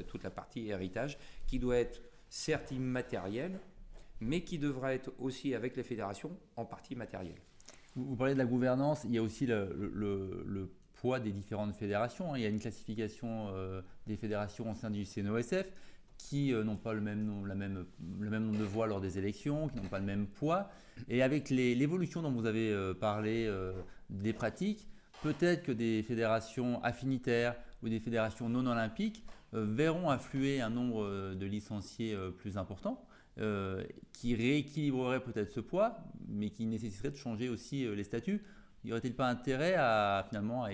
[0.07, 3.59] toute la partie héritage qui doit être certes immatériel,
[4.21, 7.37] mais qui devra être aussi avec les fédérations en partie matériel.
[7.95, 12.33] Vous parlez de la gouvernance, il y a aussi le, poids des différentes fédérations.
[12.33, 12.39] Hein.
[12.39, 15.67] Il y a une classification euh, des fédérations au sein du CNOSF
[16.17, 17.87] qui euh, n'ont pas le même, nombre, la même,
[18.21, 20.71] le même nombre de voix lors des élections, qui n'ont pas le même poids.
[21.09, 23.49] Et avec l'évolution dont vous avez euh, parlé
[24.11, 24.89] des pratiques,
[25.23, 31.35] peut-être que des fédérations affinitaires ou des fédérations non olympiques verront affluer un nombre euh,
[31.35, 33.05] de licenciés euh, plus important,
[34.13, 35.97] qui rééquilibrerait peut-être ce poids,
[36.27, 38.43] mais qui nécessiterait de changer aussi les statuts.
[38.83, 40.71] Y aurait-il pas intérêt à finalement à,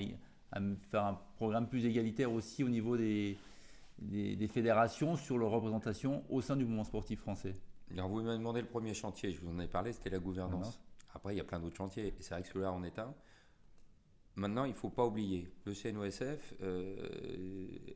[0.90, 3.36] faire un programme plus égalitaire aussi au niveau des,
[3.98, 7.52] des, fédérations sur leur représentation au sein du mouvement sportif français?
[7.90, 10.80] Bien, Vous m'avez demandé le premier chantier, je vous en ai parlé, c'était la gouvernance.
[11.14, 13.12] Après, il y a plein d'autres chantiers, et c'est vrai que celui-là en est un.
[14.36, 16.96] Maintenant, il ne faut pas oublier, le CNOSF euh,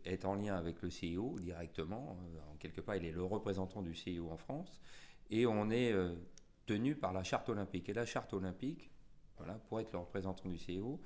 [0.05, 2.16] est en lien avec le CIO directement.
[2.36, 4.80] Euh, en quelque part, il est le représentant du CIO en France.
[5.30, 6.14] Et on est euh,
[6.66, 7.89] tenu par la charte olympique.
[7.89, 8.89] Et la charte olympique,
[9.36, 11.01] voilà, pour être le représentant du CIO,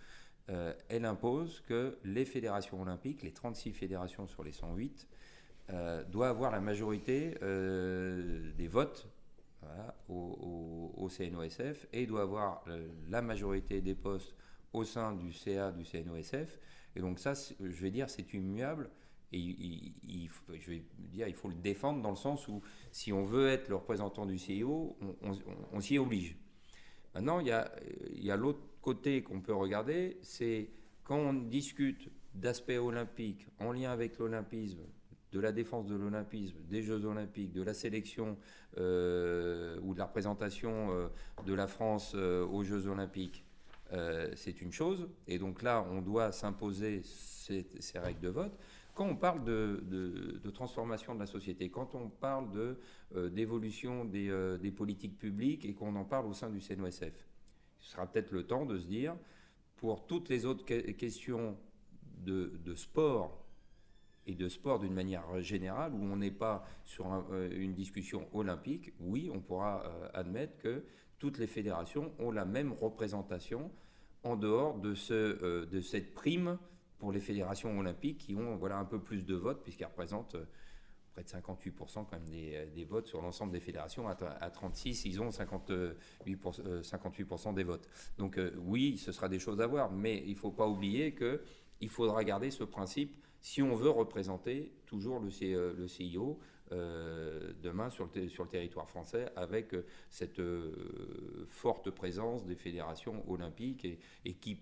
[0.89, 5.09] elle impose que les fédérations olympiques, les 36 fédérations sur les 108,
[6.09, 9.09] doivent avoir la majorité des votes
[10.11, 12.65] au, au, CNOSF et doivent avoir
[13.09, 14.35] la majorité des postes
[14.73, 16.59] au sein du CA du CNOSF.
[16.97, 18.91] Et donc ça, je vais dire, c'est immuable.
[19.35, 19.89] Et
[20.59, 22.61] je vais dire, il faut le défendre dans le sens où
[22.91, 24.97] si on veut être le représentant du CIO,
[25.73, 26.37] on, s'y oblige.
[27.15, 27.73] Maintenant, il y a,
[28.15, 30.69] il y a l'autre côté qu'on peut regarder, c'est
[31.05, 34.83] quand on discute d'aspects olympiques en lien avec l'olympisme,
[35.33, 38.37] de la défense de l'olympisme, des Jeux olympiques, de la sélection
[38.79, 41.09] euh, ou de la représentation euh,
[41.47, 43.45] de la France euh, aux Jeux olympiques,
[43.93, 45.09] euh, c'est une chose.
[45.27, 47.67] Et donc là, on doit s'imposer ces,
[47.97, 48.59] règles de vote.
[48.95, 52.77] Quand on parle de, transformation de la société, quand on parle
[53.15, 57.27] euh, d'évolution euh, des, politiques publiques et qu'on en parle au sein du CNOSF,
[57.79, 59.17] ce sera peut-être le temps de se dire,
[59.77, 61.57] pour toutes les autres questions
[62.19, 63.45] de, sport
[64.27, 67.07] et de sport d'une manière générale, où on n'est pas sur
[67.51, 69.83] une discussion olympique, oui, on pourra
[70.15, 70.85] admettre que
[71.23, 73.71] toutes les fédérations ont la même représentation
[74.25, 74.81] en dehors
[75.13, 76.59] euh, de cette prime
[76.99, 80.45] pour les fédérations olympiques qui ont voilà, un peu plus de votes, puisqu'elles représentent euh,
[81.13, 84.09] près de 58% quand même des, votes sur l'ensemble des fédérations.
[84.09, 87.89] À, 36, ils ont 58%, 58 euh, des votes.
[88.19, 91.89] Donc oui, ce sera des choses à voir, mais il ne faut pas oublier qu'il
[91.89, 96.41] faudra garder ce principe si on veut représenter toujours le CIO
[96.73, 103.87] euh, demain sur le, territoire français avec euh, cette euh, forte présence des fédérations olympiques
[104.25, 104.59] et, qui,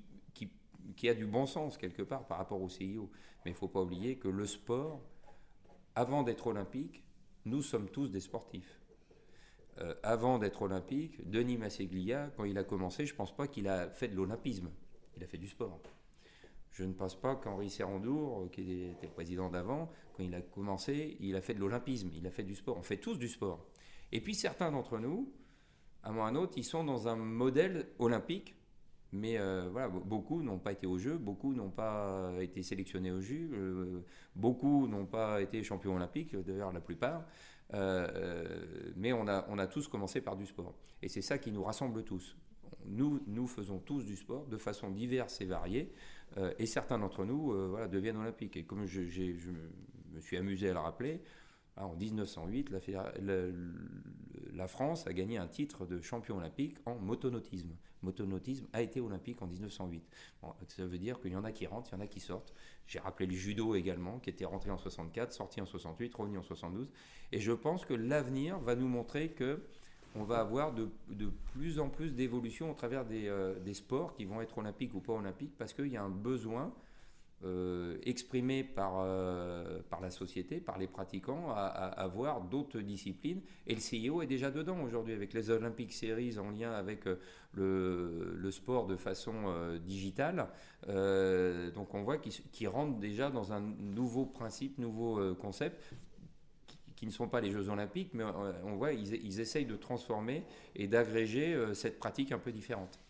[1.09, 3.11] a du bon sens quelque part par rapport au CIO.
[3.45, 5.01] Mais il ne faut pas oublier que le sport,
[5.95, 7.05] avant d'être olympique,
[7.45, 8.81] nous sommes tous des sportifs.
[10.03, 13.89] avant d'être olympique, Denis Masseglia, quand il a commencé, je ne pense pas qu'il a
[13.89, 14.71] fait de l'olympisme,
[15.17, 15.81] il a fait du sport.
[16.71, 21.35] Je ne pense pas qu'Henri Serrandour, qui était président d'avant, quand il a commencé, il
[21.37, 22.77] a fait de l'olympisme, il a fait du sport.
[22.79, 23.67] On fait tous du sport.
[24.13, 25.33] Et puis certains d'entre nous,
[26.03, 28.55] à un un autre, ils sont dans un modèle olympique,
[29.13, 33.21] mais euh, voilà, beaucoup n'ont pas été au jeu, beaucoup n'ont pas été sélectionnés au
[33.21, 34.05] jeu, euh,
[34.37, 37.27] beaucoup n'ont pas été champions olympiques, d'ailleurs la plupart.
[37.75, 40.75] Euh, mais on a, on a tous commencé par du sport.
[41.03, 42.37] Et c'est ça qui nous rassemble tous.
[42.87, 45.93] Nous, faisons tous du sport de façon diverse et variée.
[46.37, 48.57] Euh, et certains d'entre nous euh, voilà, deviennent olympiques.
[48.57, 51.23] Et comme je, me suis amusé à le rappeler,
[51.77, 52.71] hein, en 1908,
[54.55, 57.71] la, France a gagné un titre de champion olympique en motonautisme.
[58.03, 60.03] Motonautisme a été olympique en 1908.
[60.69, 62.55] ça veut dire qu'il y en a qui rentrent, il y en a qui sortent.
[62.87, 66.43] J'ai rappelé le judo également, qui était rentré en 64, sorti en 68, revenu en
[66.43, 66.91] 72.
[67.33, 69.63] Et je pense que l'avenir va nous montrer que
[70.15, 70.89] on va avoir de,
[71.53, 75.13] plus en plus d'évolution au travers euh, des, sports qui vont être olympiques ou pas
[75.13, 76.73] olympiques, parce qu'il y a un besoin
[77.43, 83.41] euh, exprimé par, euh, par la société, par les pratiquants, à, avoir d'autres disciplines.
[83.67, 87.05] Et le CIO est déjà dedans aujourd'hui, avec les Olympic Series en lien avec
[87.55, 90.49] le, sport de façon digitale.
[90.87, 95.95] donc on voit qu'ils rentrent déjà dans un nouveau principe, nouveau concept
[97.01, 99.75] qui ne sont pas les Jeux Olympiques, mais euh, on voit ils, ils essayent de
[99.75, 100.45] transformer
[100.77, 103.01] et d'agréger euh, cette pratique un peu différente.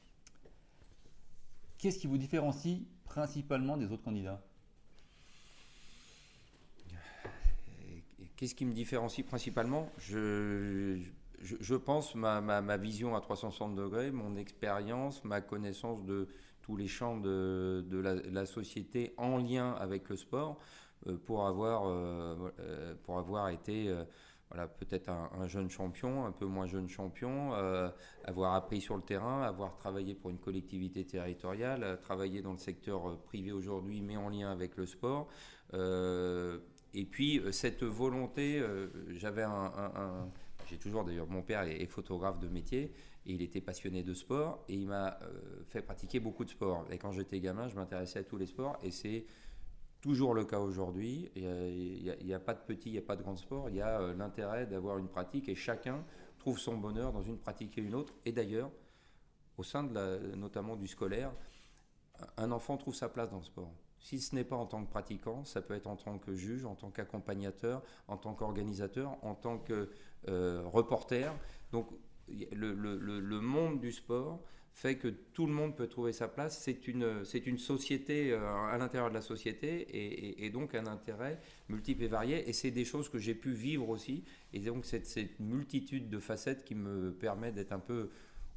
[1.76, 4.41] Qu'est-ce qui vous différencie principalement des autres candidats?
[8.36, 9.91] Qu'est-ce qui me différencie principalement?
[9.99, 11.01] Je,
[11.41, 16.28] je, pense ma, ma, vision à 360 degrés, mon expérience, ma connaissance de
[16.62, 20.61] tous les champs de, de la, société en lien avec le sport.
[21.07, 23.94] Euh, pour avoir, euh, euh, pour avoir été
[24.51, 27.53] voilà, peut-être un, jeune champion, un peu moins jeune champion,
[28.24, 33.16] avoir appris sur le terrain, avoir travaillé pour une collectivité territoriale, travailler dans le secteur
[33.26, 35.28] privé aujourd'hui, mais en lien avec le sport.
[35.72, 38.61] et puis cette volonté,
[39.11, 40.28] j'avais un,
[40.66, 42.92] j'ai toujours d'ailleurs, mon père est, photographe de métier
[43.26, 45.16] et il était passionné de sport et il m'a
[45.68, 46.88] fait pratiquer beaucoup de sport.
[46.90, 49.26] Et quand j'étais gamin, je m'intéressais à tous les sports et c'est
[50.01, 51.30] toujours le cas aujourd'hui.
[51.36, 53.68] Il n'y a, pas de petit, il n'y a pas de grand sport.
[53.68, 56.05] Il y a euh, l'intérêt d'avoir une pratique et chacun
[56.38, 58.14] trouve son bonheur dans une pratique et une autre.
[58.24, 58.70] Et d'ailleurs,
[59.59, 61.32] au sein de la, notamment du scolaire,
[62.36, 63.72] un enfant trouve sa place dans le sport.
[63.98, 66.64] Si ce n'est pas en tant que pratiquant, ça peut être en tant que juge,
[66.64, 69.90] en tant qu'accompagnateur, en tant qu'organisateur, en tant que
[70.28, 71.34] euh, reporter.
[71.70, 71.90] Donc
[72.53, 74.40] le, monde du sport
[74.73, 76.59] fait que tout le monde peut trouver sa place.
[76.59, 78.41] C'est une, c'est une société euh,
[78.73, 82.49] à l'intérieur de la société et, donc un intérêt multiple et varié.
[82.49, 84.25] Et c'est des choses que j'ai pu vivre aussi.
[84.53, 88.11] Et donc cette, cette multitude de facettes qui me permet d'être un peu,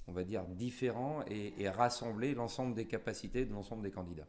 [0.08, 4.28] on va dire, différent et, et rassembler l'ensemble des capacités de l'ensemble des candidats.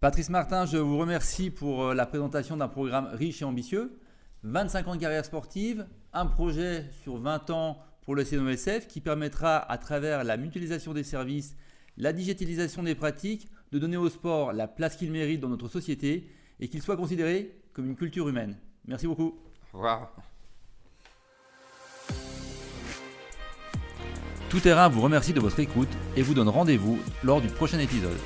[0.00, 3.98] Patrice Martin, je vous remercie pour euh, la présentation d'un programme riche et ambitieux.
[4.42, 9.58] 25 ans de carrière sportive, un projet sur 20 ans pour le CNOSF qui permettra,
[9.58, 11.56] à travers la mutualisation des services,
[11.98, 16.30] la digitalisation des pratiques, de donner au sport la place qu'il mérite dans notre société
[16.60, 18.56] et qu'il soit considéré comme une culture humaine.
[18.86, 19.36] Merci beaucoup.
[19.74, 20.14] Au revoir.
[24.48, 28.16] Tout terrain vous remercie de votre écoute et vous donne rendez-vous lors du prochain épisode.